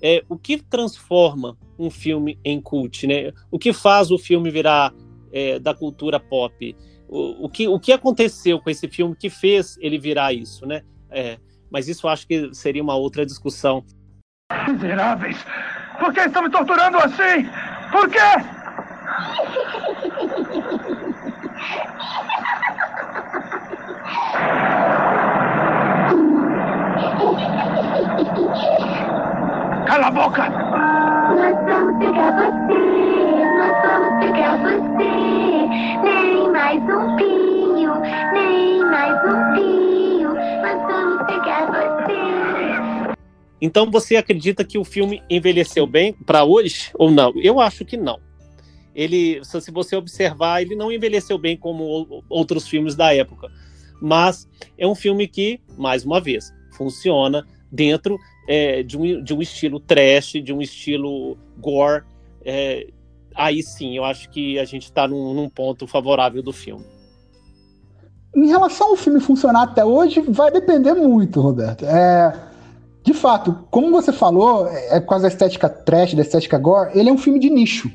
é, 0.00 0.22
o 0.28 0.38
que 0.38 0.56
transforma 0.62 1.58
um 1.76 1.90
filme 1.90 2.38
em 2.44 2.60
cult, 2.60 3.08
né? 3.08 3.32
O 3.50 3.58
que 3.58 3.72
faz 3.72 4.12
o 4.12 4.16
filme 4.16 4.52
virar 4.52 4.94
é, 5.32 5.58
da 5.58 5.74
cultura 5.74 6.20
pop? 6.20 6.76
O, 7.08 7.46
o, 7.46 7.48
que, 7.48 7.66
o 7.66 7.80
que 7.80 7.90
aconteceu 7.90 8.60
com 8.60 8.70
esse 8.70 8.86
filme 8.86 9.16
que 9.16 9.28
fez 9.28 9.76
ele 9.80 9.98
virar 9.98 10.32
isso, 10.32 10.64
né? 10.64 10.82
É, 11.10 11.38
mas 11.68 11.88
isso 11.88 12.06
eu 12.06 12.10
acho 12.10 12.24
que 12.24 12.54
seria 12.54 12.84
uma 12.84 12.94
outra 12.94 13.26
discussão. 13.26 13.84
Miseráveis! 14.68 15.38
Por 15.98 16.14
que 16.14 16.20
estão 16.20 16.44
me 16.44 16.50
torturando 16.50 16.98
assim? 16.98 17.48
Por 17.90 18.08
quê? 18.08 18.54
Cala 29.94 30.08
a 30.08 30.10
boca! 30.10 30.48
Nós 30.48 31.54
vamos 31.66 31.98
pegar 32.00 32.32
você, 32.34 32.74
nós 33.58 33.76
vamos 33.86 34.24
pegar 34.24 34.56
você. 34.56 35.04
Nem 36.02 36.50
mais 36.50 36.82
um 36.82 37.16
fio, 37.16 37.94
nem 38.32 38.80
mais 38.80 39.14
um 39.24 39.54
fio. 39.54 40.34
Nós 40.34 40.82
vamos 40.88 41.24
pegar 41.26 41.66
você. 41.66 43.14
Então 43.60 43.88
você 43.88 44.16
acredita 44.16 44.64
que 44.64 44.76
o 44.76 44.84
filme 44.84 45.22
envelheceu 45.30 45.86
bem 45.86 46.12
para 46.12 46.42
hoje 46.42 46.90
ou 46.94 47.08
não? 47.08 47.32
Eu 47.36 47.60
acho 47.60 47.84
que 47.84 47.96
não. 47.96 48.18
Ele, 48.96 49.40
se 49.44 49.70
você 49.70 49.94
observar, 49.94 50.60
ele 50.60 50.74
não 50.74 50.90
envelheceu 50.90 51.38
bem 51.38 51.56
como 51.56 52.20
outros 52.28 52.66
filmes 52.66 52.96
da 52.96 53.14
época. 53.14 53.48
Mas 54.02 54.48
é 54.76 54.88
um 54.88 54.94
filme 54.96 55.28
que, 55.28 55.60
mais 55.78 56.04
uma 56.04 56.20
vez, 56.20 56.52
funciona 56.76 57.46
dentro 57.70 58.18
é, 58.46 58.82
de, 58.82 58.96
um, 58.96 59.22
de 59.22 59.34
um 59.34 59.40
estilo 59.42 59.80
trash, 59.80 60.32
de 60.42 60.52
um 60.52 60.60
estilo 60.60 61.36
gore. 61.58 62.02
É, 62.44 62.86
aí 63.34 63.62
sim, 63.62 63.96
eu 63.96 64.04
acho 64.04 64.28
que 64.30 64.58
a 64.58 64.64
gente 64.64 64.84
está 64.84 65.08
num, 65.08 65.34
num, 65.34 65.48
ponto 65.48 65.86
favorável 65.86 66.42
do 66.42 66.52
filme. 66.52 66.84
Em 68.36 68.48
relação 68.48 68.90
ao 68.90 68.96
filme 68.96 69.20
funcionar 69.20 69.62
até 69.62 69.84
hoje, 69.84 70.20
vai 70.20 70.50
depender 70.50 70.94
muito, 70.94 71.40
Roberto. 71.40 71.84
É, 71.84 72.32
de 73.04 73.14
fato, 73.14 73.66
como 73.70 73.90
você 73.90 74.12
falou, 74.12 74.66
é, 74.66 75.00
com 75.00 75.14
a 75.14 75.28
estética 75.28 75.68
trash, 75.68 76.14
da 76.14 76.22
estética 76.22 76.58
gore, 76.58 76.98
ele 76.98 77.08
é 77.08 77.12
um 77.12 77.18
filme 77.18 77.38
de 77.38 77.50
nicho. 77.50 77.90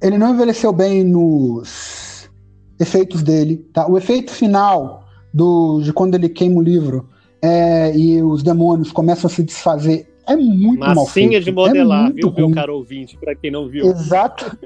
Ele 0.00 0.16
não 0.16 0.32
envelheceu 0.32 0.72
bem 0.72 1.04
nos 1.04 2.30
efeitos 2.78 3.22
dele. 3.22 3.56
Tá? 3.72 3.86
O 3.86 3.98
efeito 3.98 4.32
final 4.32 5.04
do, 5.34 5.80
de 5.82 5.92
quando 5.92 6.14
ele 6.14 6.28
queima 6.28 6.60
o 6.60 6.62
livro 6.62 7.08
é, 7.42 7.96
e 7.96 8.22
os 8.22 8.42
demônios 8.42 8.92
começam 8.92 9.28
a 9.28 9.32
se 9.32 9.42
desfazer. 9.42 10.08
É 10.26 10.36
muito 10.36 10.80
Massinha 10.80 10.94
mal 10.94 11.06
feito. 11.06 11.44
de 11.44 11.52
modelar, 11.52 12.10
é 12.10 12.12
viu, 12.12 12.28
ruim. 12.28 12.46
meu 12.46 12.54
caro 12.54 12.76
ouvinte, 12.76 13.16
para 13.16 13.34
quem 13.34 13.50
não 13.50 13.68
viu. 13.68 13.86
Exato. 13.86 14.56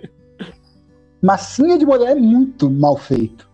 Massinha 1.22 1.78
de 1.78 1.86
modelar 1.86 2.12
é 2.12 2.20
muito 2.20 2.68
mal 2.68 2.96
feito. 2.96 3.48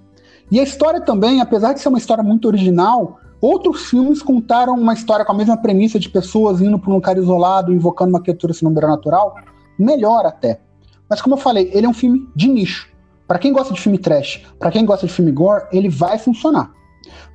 E 0.51 0.59
a 0.59 0.63
história 0.63 1.01
também, 1.01 1.41
apesar 1.41 1.75
de 1.75 1.81
ser 1.81 1.91
uma 1.91 1.99
história 1.99 2.25
muito 2.25 2.49
original, 2.49 3.21
outros 3.41 3.91
filmes 3.91 4.23
contaram 4.23 4.75
uma 4.75 4.95
história 4.95 5.25
com 5.25 5.33
a 5.33 5.35
mesma 5.35 5.57
premissa 5.57 5.99
de 5.99 6.09
pessoas 6.09 6.63
indo 6.63 6.79
para 6.79 6.91
um 6.91 6.95
lugar 6.95 7.19
isolado, 7.19 7.73
invocando 7.73 8.11
uma 8.11 8.23
criatura 8.23 8.55
sobrenatural, 8.55 9.35
melhor 9.79 10.25
até. 10.25 10.61
Mas 11.09 11.21
como 11.21 11.35
eu 11.35 11.39
falei, 11.39 11.71
ele 11.75 11.87
é 11.87 11.89
um 11.89 11.95
filme 11.95 12.27
de 12.35 12.49
nicho. 12.49 12.89
Para 13.27 13.39
quem 13.39 13.53
gosta 13.53 13.75
de 13.75 13.81
filme 13.81 13.99
trash, 13.99 14.43
para 14.59 14.71
quem 14.71 14.87
gosta 14.87 15.07
de 15.07 15.13
filme 15.13 15.31
gore, 15.31 15.65
ele 15.71 15.91
vai 15.91 16.19
funcionar. 16.19 16.73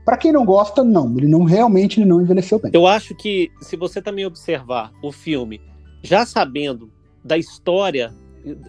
Para 0.06 0.18
quem 0.18 0.32
não 0.32 0.46
gosta, 0.46 0.84
não, 0.84 1.18
ele 1.18 1.28
não 1.28 1.44
realmente 1.44 2.00
ele 2.00 2.10
não 2.10 2.22
envelheceu 2.22 2.60
bem. 2.60 2.72
Eu 2.74 2.86
acho 2.86 3.16
que 3.16 3.52
se 3.62 3.76
você 3.76 4.02
também 4.02 4.26
observar 4.26 4.92
o 5.02 5.12
filme, 5.12 5.62
já 6.02 6.26
sabendo 6.26 6.92
da 7.24 7.38
história 7.38 8.14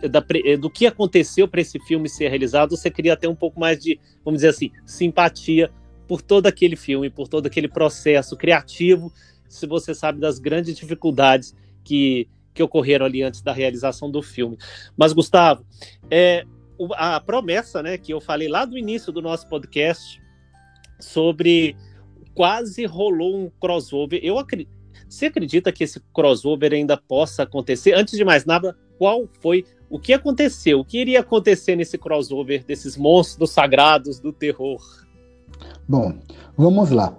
da, 0.08 0.24
do 0.58 0.70
que 0.70 0.86
aconteceu 0.86 1.48
para 1.48 1.60
esse 1.60 1.78
filme 1.80 2.08
ser 2.08 2.28
realizado, 2.28 2.76
você 2.76 2.90
cria 2.90 3.14
até 3.14 3.28
um 3.28 3.34
pouco 3.34 3.58
mais 3.58 3.78
de, 3.78 3.98
vamos 4.24 4.38
dizer 4.38 4.48
assim, 4.48 4.70
simpatia 4.86 5.70
por 6.06 6.22
todo 6.22 6.46
aquele 6.46 6.76
filme, 6.76 7.10
por 7.10 7.28
todo 7.28 7.46
aquele 7.46 7.68
processo 7.68 8.36
criativo, 8.36 9.12
se 9.48 9.66
você 9.66 9.94
sabe 9.94 10.20
das 10.20 10.38
grandes 10.38 10.76
dificuldades 10.76 11.54
que, 11.82 12.28
que 12.52 12.62
ocorreram 12.62 13.06
ali 13.06 13.22
antes 13.22 13.42
da 13.42 13.52
realização 13.52 14.10
do 14.10 14.22
filme. 14.22 14.56
Mas, 14.96 15.12
Gustavo, 15.12 15.64
é, 16.10 16.44
a 16.92 17.20
promessa 17.20 17.82
né, 17.82 17.98
que 17.98 18.12
eu 18.12 18.20
falei 18.20 18.48
lá 18.48 18.64
do 18.64 18.78
início 18.78 19.12
do 19.12 19.22
nosso 19.22 19.48
podcast 19.48 20.22
sobre 20.98 21.76
quase 22.34 22.84
rolou 22.84 23.36
um 23.36 23.50
crossover. 23.60 24.20
Eu 24.22 24.38
acredito. 24.38 24.72
Você 25.08 25.26
acredita 25.26 25.70
que 25.70 25.84
esse 25.84 26.00
crossover 26.12 26.72
ainda 26.72 26.96
possa 26.96 27.44
acontecer? 27.44 27.94
Antes 27.94 28.16
de 28.16 28.24
mais 28.24 28.44
nada, 28.44 28.76
qual 28.98 29.28
foi 29.40 29.64
o 29.88 29.98
que 29.98 30.12
aconteceu? 30.12 30.80
O 30.80 30.84
que 30.84 30.98
iria 30.98 31.20
acontecer 31.20 31.76
nesse 31.76 31.96
crossover 31.96 32.64
desses 32.64 32.96
monstros 32.96 33.50
sagrados 33.50 34.18
do 34.18 34.32
terror? 34.32 34.80
Bom, 35.88 36.14
vamos 36.56 36.90
lá. 36.90 37.16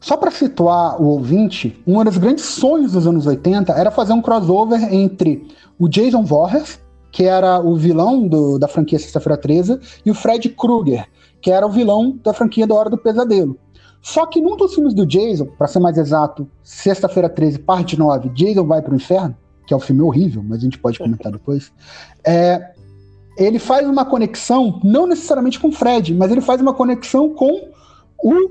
Só 0.00 0.16
para 0.16 0.30
situar 0.30 1.00
o 1.00 1.06
ouvinte, 1.06 1.80
um 1.86 2.02
dos 2.04 2.18
grandes 2.18 2.44
sonhos 2.44 2.92
dos 2.92 3.06
anos 3.06 3.26
80 3.26 3.72
era 3.72 3.90
fazer 3.90 4.12
um 4.12 4.22
crossover 4.22 4.92
entre 4.92 5.48
o 5.78 5.88
Jason 5.88 6.24
Voorhees, 6.24 6.80
que 7.10 7.24
era 7.24 7.60
o 7.60 7.74
vilão 7.76 8.26
do, 8.28 8.58
da 8.58 8.68
franquia 8.68 8.98
Sexta-feira 8.98 9.36
13, 9.36 9.78
e 10.04 10.10
o 10.10 10.14
Fred 10.14 10.48
Krueger, 10.50 11.08
que 11.40 11.50
era 11.50 11.66
o 11.66 11.70
vilão 11.70 12.18
da 12.22 12.32
franquia 12.32 12.66
da 12.66 12.74
Hora 12.74 12.90
do 12.90 12.98
Pesadelo. 12.98 13.58
Só 14.00 14.26
que 14.26 14.40
num 14.40 14.56
dos 14.56 14.74
filmes 14.74 14.94
do 14.94 15.04
Jason, 15.04 15.46
para 15.46 15.66
ser 15.66 15.80
mais 15.80 15.98
exato, 15.98 16.48
Sexta-feira 16.62 17.28
13, 17.28 17.58
parte 17.60 17.98
9, 17.98 18.28
Jason 18.30 18.64
vai 18.64 18.80
pro 18.80 18.94
inferno, 18.94 19.36
que 19.66 19.74
é 19.74 19.76
um 19.76 19.80
filme 19.80 20.02
horrível, 20.02 20.42
mas 20.42 20.58
a 20.58 20.62
gente 20.62 20.78
pode 20.78 20.98
comentar 20.98 21.32
depois. 21.32 21.72
É, 22.24 22.72
ele 23.36 23.58
faz 23.58 23.86
uma 23.86 24.04
conexão, 24.04 24.80
não 24.82 25.06
necessariamente 25.06 25.60
com 25.60 25.68
o 25.68 25.72
Fred, 25.72 26.14
mas 26.14 26.30
ele 26.30 26.40
faz 26.40 26.60
uma 26.60 26.74
conexão 26.74 27.30
com 27.30 27.70
o 28.22 28.50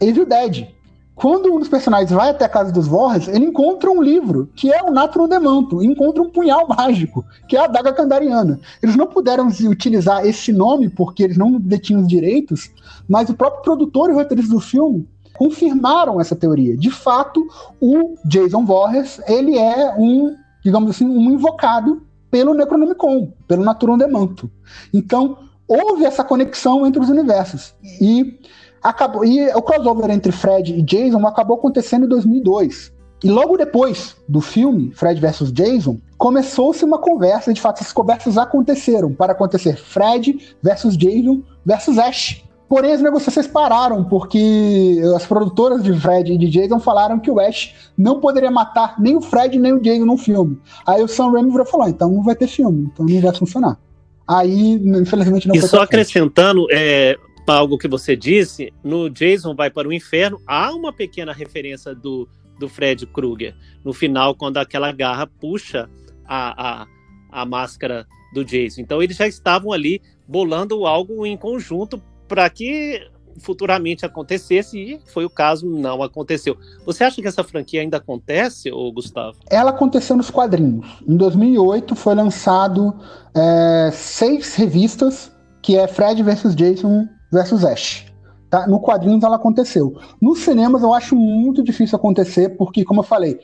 Evil 0.00 0.26
Dead, 0.26 0.68
quando 1.16 1.50
um 1.50 1.58
dos 1.58 1.68
personagens 1.68 2.10
vai 2.10 2.28
até 2.28 2.44
a 2.44 2.48
casa 2.48 2.70
dos 2.70 2.86
Vorras, 2.86 3.26
ele 3.26 3.46
encontra 3.46 3.90
um 3.90 4.02
livro, 4.02 4.50
que 4.54 4.70
é 4.70 4.82
o 4.82 4.90
Natron 4.90 5.26
Demanto, 5.26 5.82
e 5.82 5.86
encontra 5.86 6.22
um 6.22 6.28
punhal 6.28 6.68
mágico, 6.76 7.24
que 7.48 7.56
é 7.56 7.64
a 7.64 7.66
Daga 7.66 7.90
Candariana. 7.94 8.60
Eles 8.82 8.96
não 8.96 9.06
puderam 9.06 9.48
utilizar 9.48 10.26
esse 10.26 10.52
nome 10.52 10.90
porque 10.90 11.22
eles 11.22 11.38
não 11.38 11.58
detinham 11.58 12.02
os 12.02 12.06
direitos, 12.06 12.70
mas 13.08 13.30
o 13.30 13.34
próprio 13.34 13.62
produtor 13.62 14.10
e 14.10 14.12
roteirista 14.12 14.52
do 14.52 14.60
filme 14.60 15.08
confirmaram 15.32 16.20
essa 16.20 16.36
teoria. 16.36 16.76
De 16.76 16.90
fato, 16.90 17.46
o 17.80 18.14
Jason 18.26 18.66
Voorhees, 18.66 19.18
ele 19.26 19.56
é 19.56 19.94
um, 19.96 20.36
digamos 20.62 20.90
assim, 20.90 21.06
um 21.06 21.30
invocado 21.30 22.02
pelo 22.30 22.52
Necronomicon, 22.52 23.32
pelo 23.48 23.64
Natron 23.64 23.96
Demanto. 23.96 24.50
Então, 24.92 25.38
houve 25.66 26.04
essa 26.04 26.22
conexão 26.22 26.86
entre 26.86 27.00
os 27.00 27.08
universos. 27.08 27.74
E 28.00 28.38
acabou 28.86 29.24
e 29.24 29.48
o 29.48 29.62
crossover 29.62 30.10
entre 30.10 30.32
Fred 30.32 30.74
e 30.74 30.82
Jason 30.82 31.26
acabou 31.26 31.56
acontecendo 31.56 32.06
em 32.06 32.08
2002. 32.08 32.92
E 33.24 33.30
logo 33.30 33.56
depois 33.56 34.14
do 34.28 34.40
filme 34.40 34.92
Fred 34.94 35.20
versus 35.20 35.50
Jason, 35.50 35.98
começou-se 36.16 36.84
uma 36.84 36.98
conversa, 36.98 37.52
de 37.52 37.60
fato 37.60 37.80
essas 37.80 37.92
conversas 37.92 38.38
aconteceram 38.38 39.12
para 39.12 39.32
acontecer 39.32 39.76
Fred 39.76 40.54
versus 40.62 40.96
Jason 40.96 41.42
versus 41.64 41.98
Ash. 41.98 42.42
Porém, 42.68 42.92
as 42.92 43.00
negociações 43.00 43.46
pararam 43.46 44.04
porque 44.04 45.00
as 45.14 45.24
produtoras 45.24 45.84
de 45.84 45.92
Fred 45.98 46.32
e 46.32 46.38
de 46.38 46.48
Jason 46.48 46.80
falaram 46.80 47.18
que 47.18 47.30
o 47.30 47.38
Ash 47.38 47.74
não 47.96 48.20
poderia 48.20 48.50
matar 48.50 48.96
nem 49.00 49.16
o 49.16 49.20
Fred 49.20 49.58
nem 49.58 49.72
o 49.72 49.80
Jason 49.80 50.04
no 50.04 50.16
filme. 50.16 50.58
Aí 50.84 51.02
o 51.02 51.08
Sam 51.08 51.30
Raimi 51.30 51.50
virou 51.50 51.64
falar, 51.64 51.90
então 51.90 52.10
não 52.10 52.24
vai 52.24 52.34
ter 52.34 52.48
filme, 52.48 52.90
então 52.92 53.06
não 53.06 53.20
vai 53.20 53.34
funcionar. 53.34 53.78
Aí, 54.26 54.74
infelizmente, 54.84 55.46
não 55.46 55.54
foi. 55.54 55.64
E 55.64 55.68
só 55.68 55.82
acrescentando, 55.82 56.66
é, 56.72 57.16
algo 57.54 57.78
que 57.78 57.88
você 57.88 58.16
disse, 58.16 58.72
no 58.82 59.08
Jason 59.08 59.54
vai 59.54 59.70
para 59.70 59.88
o 59.88 59.92
inferno, 59.92 60.40
há 60.46 60.72
uma 60.74 60.92
pequena 60.92 61.32
referência 61.32 61.94
do, 61.94 62.28
do 62.58 62.68
Fred 62.68 63.06
Krueger 63.06 63.54
no 63.84 63.92
final, 63.92 64.34
quando 64.34 64.58
aquela 64.58 64.92
garra 64.92 65.26
puxa 65.26 65.88
a, 66.26 66.82
a, 66.82 66.86
a 67.30 67.46
máscara 67.46 68.06
do 68.32 68.44
Jason. 68.44 68.80
Então 68.80 69.02
eles 69.02 69.16
já 69.16 69.26
estavam 69.26 69.72
ali 69.72 70.00
bolando 70.26 70.86
algo 70.86 71.24
em 71.24 71.36
conjunto 71.36 72.02
para 72.26 72.48
que 72.50 73.00
futuramente 73.38 74.04
acontecesse 74.04 74.78
e 74.78 75.00
foi 75.12 75.24
o 75.24 75.30
caso, 75.30 75.68
não 75.68 76.02
aconteceu. 76.02 76.56
Você 76.84 77.04
acha 77.04 77.20
que 77.20 77.28
essa 77.28 77.44
franquia 77.44 77.82
ainda 77.82 77.98
acontece, 77.98 78.70
ou 78.70 78.92
Gustavo? 78.92 79.36
Ela 79.50 79.70
aconteceu 79.70 80.16
nos 80.16 80.30
quadrinhos. 80.30 80.86
Em 81.06 81.16
2008 81.16 81.94
foi 81.94 82.14
lançado 82.14 82.94
é, 83.34 83.90
seis 83.92 84.54
revistas, 84.54 85.30
que 85.62 85.76
é 85.76 85.86
Fred 85.86 86.22
versus 86.22 86.54
Jason 86.54 87.06
versus 87.36 87.64
Ash. 87.64 88.06
Tá? 88.48 88.66
No 88.66 88.80
quadrinhos 88.80 89.22
ela 89.22 89.36
aconteceu. 89.36 89.98
Nos 90.20 90.40
cinemas 90.40 90.82
eu 90.82 90.94
acho 90.94 91.14
muito 91.14 91.62
difícil 91.62 91.96
acontecer, 91.96 92.50
porque, 92.50 92.84
como 92.84 93.00
eu 93.00 93.04
falei, 93.04 93.38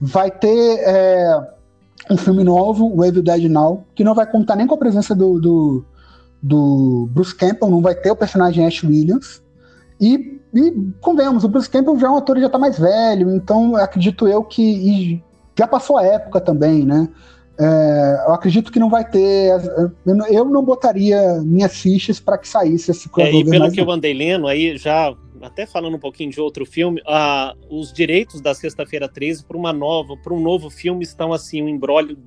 vai 0.00 0.30
ter 0.30 0.78
é, 0.80 1.40
um 2.10 2.16
filme 2.16 2.44
novo, 2.44 2.94
o 2.94 3.04
Evil 3.04 3.22
Dead 3.22 3.44
Now, 3.50 3.84
que 3.94 4.04
não 4.04 4.14
vai 4.14 4.26
contar 4.26 4.56
nem 4.56 4.66
com 4.66 4.74
a 4.74 4.78
presença 4.78 5.14
do, 5.14 5.40
do, 5.40 5.84
do 6.42 7.08
Bruce 7.12 7.34
Campbell, 7.34 7.70
não 7.70 7.80
vai 7.80 7.94
ter 7.94 8.10
o 8.10 8.16
personagem 8.16 8.66
Ash 8.66 8.82
Williams. 8.82 9.42
E, 10.00 10.40
e 10.54 10.92
convenhamos, 11.00 11.44
o 11.44 11.48
Bruce 11.48 11.70
Campbell 11.70 11.98
já 11.98 12.08
é 12.08 12.10
um 12.10 12.16
ator 12.16 12.38
já 12.38 12.48
tá 12.48 12.58
mais 12.58 12.78
velho, 12.78 13.30
então 13.30 13.76
acredito 13.76 14.26
eu 14.26 14.42
que 14.42 15.22
já 15.58 15.66
passou 15.66 15.98
a 15.98 16.04
época 16.04 16.40
também, 16.40 16.84
né? 16.84 17.08
É, 17.60 18.24
eu 18.26 18.32
acredito 18.32 18.72
que 18.72 18.78
não 18.78 18.88
vai 18.88 19.08
ter. 19.08 19.52
Eu 20.30 20.44
não 20.46 20.64
botaria 20.64 21.42
minhas 21.42 21.76
fichas 21.76 22.18
para 22.18 22.38
que 22.38 22.48
saísse 22.48 22.90
esse 22.90 23.08
crossover. 23.08 23.44
É, 23.44 23.46
e 23.46 23.50
pelo 23.50 23.70
que 23.70 23.80
eu 23.80 23.90
andei 23.90 24.14
lendo, 24.14 24.48
aí 24.48 24.78
já 24.78 25.14
até 25.42 25.66
falando 25.66 25.96
um 25.96 26.00
pouquinho 26.00 26.30
de 26.30 26.40
outro 26.40 26.64
filme, 26.64 27.00
uh, 27.02 27.56
os 27.74 27.92
direitos 27.92 28.40
da 28.40 28.54
Sexta-feira 28.54 29.08
13 29.08 29.44
para 29.44 29.56
uma 29.56 29.72
nova, 29.72 30.16
para 30.16 30.34
um 30.34 30.40
novo 30.40 30.70
filme 30.70 31.02
estão 31.02 31.32
assim 31.32 31.62
um 31.62 31.68
embrólio 31.68 32.18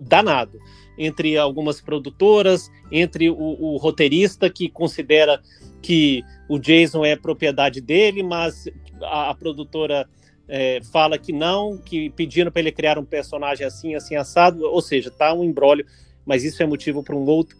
danado 0.00 0.58
entre 0.98 1.38
algumas 1.38 1.80
produtoras, 1.80 2.70
entre 2.90 3.30
o, 3.30 3.36
o, 3.36 3.76
roteirista 3.76 4.50
que 4.50 4.68
considera 4.68 5.40
que 5.80 6.24
o 6.48 6.58
Jason 6.58 7.04
é 7.04 7.14
propriedade 7.14 7.80
dele, 7.80 8.22
mas 8.22 8.64
a, 9.00 9.30
a 9.30 9.34
produtora 9.34 10.08
é, 10.48 10.80
fala 10.90 11.18
que 11.18 11.32
não, 11.32 11.76
que 11.76 12.10
pediram 12.10 12.50
para 12.50 12.60
ele 12.60 12.72
criar 12.72 12.98
um 12.98 13.04
personagem 13.04 13.66
assim, 13.66 13.94
assim 13.94 14.16
assado, 14.16 14.64
ou 14.64 14.80
seja, 14.80 15.10
tá 15.10 15.32
um 15.34 15.44
embrólio, 15.44 15.86
mas 16.24 16.42
isso 16.42 16.62
é 16.62 16.66
motivo 16.66 17.02
para 17.02 17.14
um 17.14 17.24
outro 17.26 17.56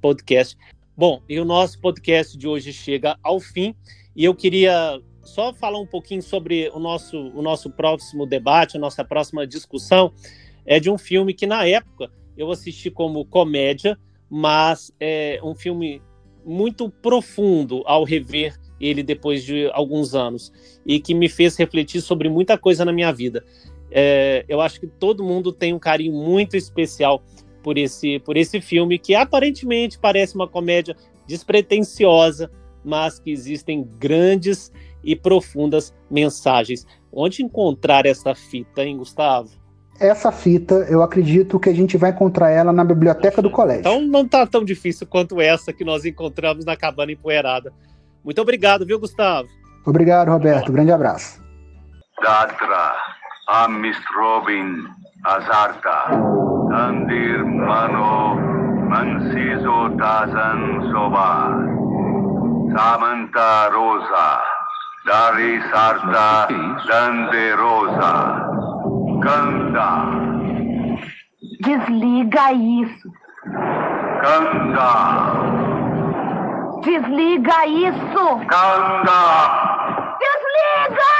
podcast. 0.00 0.56
Bom, 0.96 1.22
e 1.28 1.38
o 1.38 1.44
nosso 1.44 1.80
podcast 1.80 2.36
de 2.36 2.48
hoje 2.48 2.72
chega 2.72 3.16
ao 3.22 3.40
fim 3.40 3.74
e 4.14 4.24
eu 4.24 4.34
queria 4.34 5.00
só 5.22 5.54
falar 5.54 5.78
um 5.78 5.86
pouquinho 5.86 6.22
sobre 6.22 6.68
o 6.74 6.78
nosso, 6.78 7.16
o 7.16 7.40
nosso 7.40 7.70
próximo 7.70 8.26
debate, 8.26 8.76
a 8.76 8.80
nossa 8.80 9.04
próxima 9.04 9.46
discussão 9.46 10.12
é 10.66 10.80
de 10.80 10.90
um 10.90 10.98
filme 10.98 11.32
que 11.32 11.46
na 11.46 11.66
época 11.66 12.10
eu 12.36 12.50
assisti 12.50 12.90
como 12.90 13.24
comédia, 13.24 13.98
mas 14.28 14.92
é 14.98 15.38
um 15.42 15.54
filme 15.54 16.02
muito 16.44 16.90
profundo 16.90 17.82
ao 17.86 18.04
rever 18.04 18.58
ele 18.82 19.02
depois 19.02 19.44
de 19.44 19.70
alguns 19.72 20.14
anos 20.14 20.52
e 20.84 20.98
que 20.98 21.14
me 21.14 21.28
fez 21.28 21.56
refletir 21.56 22.00
sobre 22.00 22.28
muita 22.28 22.58
coisa 22.58 22.84
na 22.84 22.92
minha 22.92 23.12
vida. 23.12 23.44
É, 23.90 24.44
eu 24.48 24.60
acho 24.60 24.80
que 24.80 24.86
todo 24.86 25.22
mundo 25.22 25.52
tem 25.52 25.72
um 25.72 25.78
carinho 25.78 26.12
muito 26.12 26.56
especial 26.56 27.22
por 27.62 27.78
esse, 27.78 28.18
por 28.18 28.36
esse 28.36 28.60
filme 28.60 28.98
que 28.98 29.14
aparentemente 29.14 29.98
parece 29.98 30.34
uma 30.34 30.48
comédia 30.48 30.96
despretensiosa, 31.26 32.50
mas 32.84 33.20
que 33.20 33.30
existem 33.30 33.88
grandes 33.98 34.72
e 35.04 35.14
profundas 35.14 35.94
mensagens. 36.10 36.84
Onde 37.12 37.42
encontrar 37.42 38.04
essa 38.06 38.34
fita, 38.34 38.82
hein, 38.82 38.96
Gustavo? 38.96 39.62
essa 40.00 40.32
fita, 40.32 40.74
eu 40.90 41.02
acredito 41.02 41.60
que 41.60 41.68
a 41.68 41.72
gente 41.72 41.96
vai 41.96 42.10
encontrar 42.10 42.50
ela 42.50 42.72
na 42.72 42.84
biblioteca 42.84 43.40
do 43.40 43.50
colégio. 43.50 43.80
Então 43.80 44.00
não 44.02 44.26
tá 44.26 44.46
tão 44.46 44.64
difícil 44.64 45.06
quanto 45.06 45.40
essa 45.40 45.72
que 45.72 45.84
nós 45.84 46.04
encontramos 46.04 46.64
na 46.64 46.76
cabana 46.76 47.12
empoeirada. 47.12 47.72
Muito 48.24 48.40
obrigado, 48.40 48.86
viu, 48.86 48.98
Gustavo? 48.98 49.48
Obrigado, 49.84 50.28
Roberto. 50.30 50.72
Grande 50.72 50.92
abraço. 50.92 51.42
Datra, 52.22 52.94
Amist 53.48 54.02
Robin, 54.16 54.84
Azarta, 55.24 56.10
Andir 56.72 57.44
Mano, 57.44 58.36
Mansizo 58.88 59.96
Tazan 59.98 60.92
Soba, 60.92 61.50
Samanta 62.76 63.70
Rosa, 63.72 64.42
Dari 65.04 65.60
Sarta, 65.70 66.46
Dande 66.86 67.54
Rosa. 67.56 68.46
Canta. 69.22 70.06
Desliga 71.60 72.52
isso. 72.52 73.10
Canta. 74.22 75.61
Desliga 76.82 77.64
isso! 77.66 78.36
Ganga! 78.46 80.18
Desliga! 80.18 81.12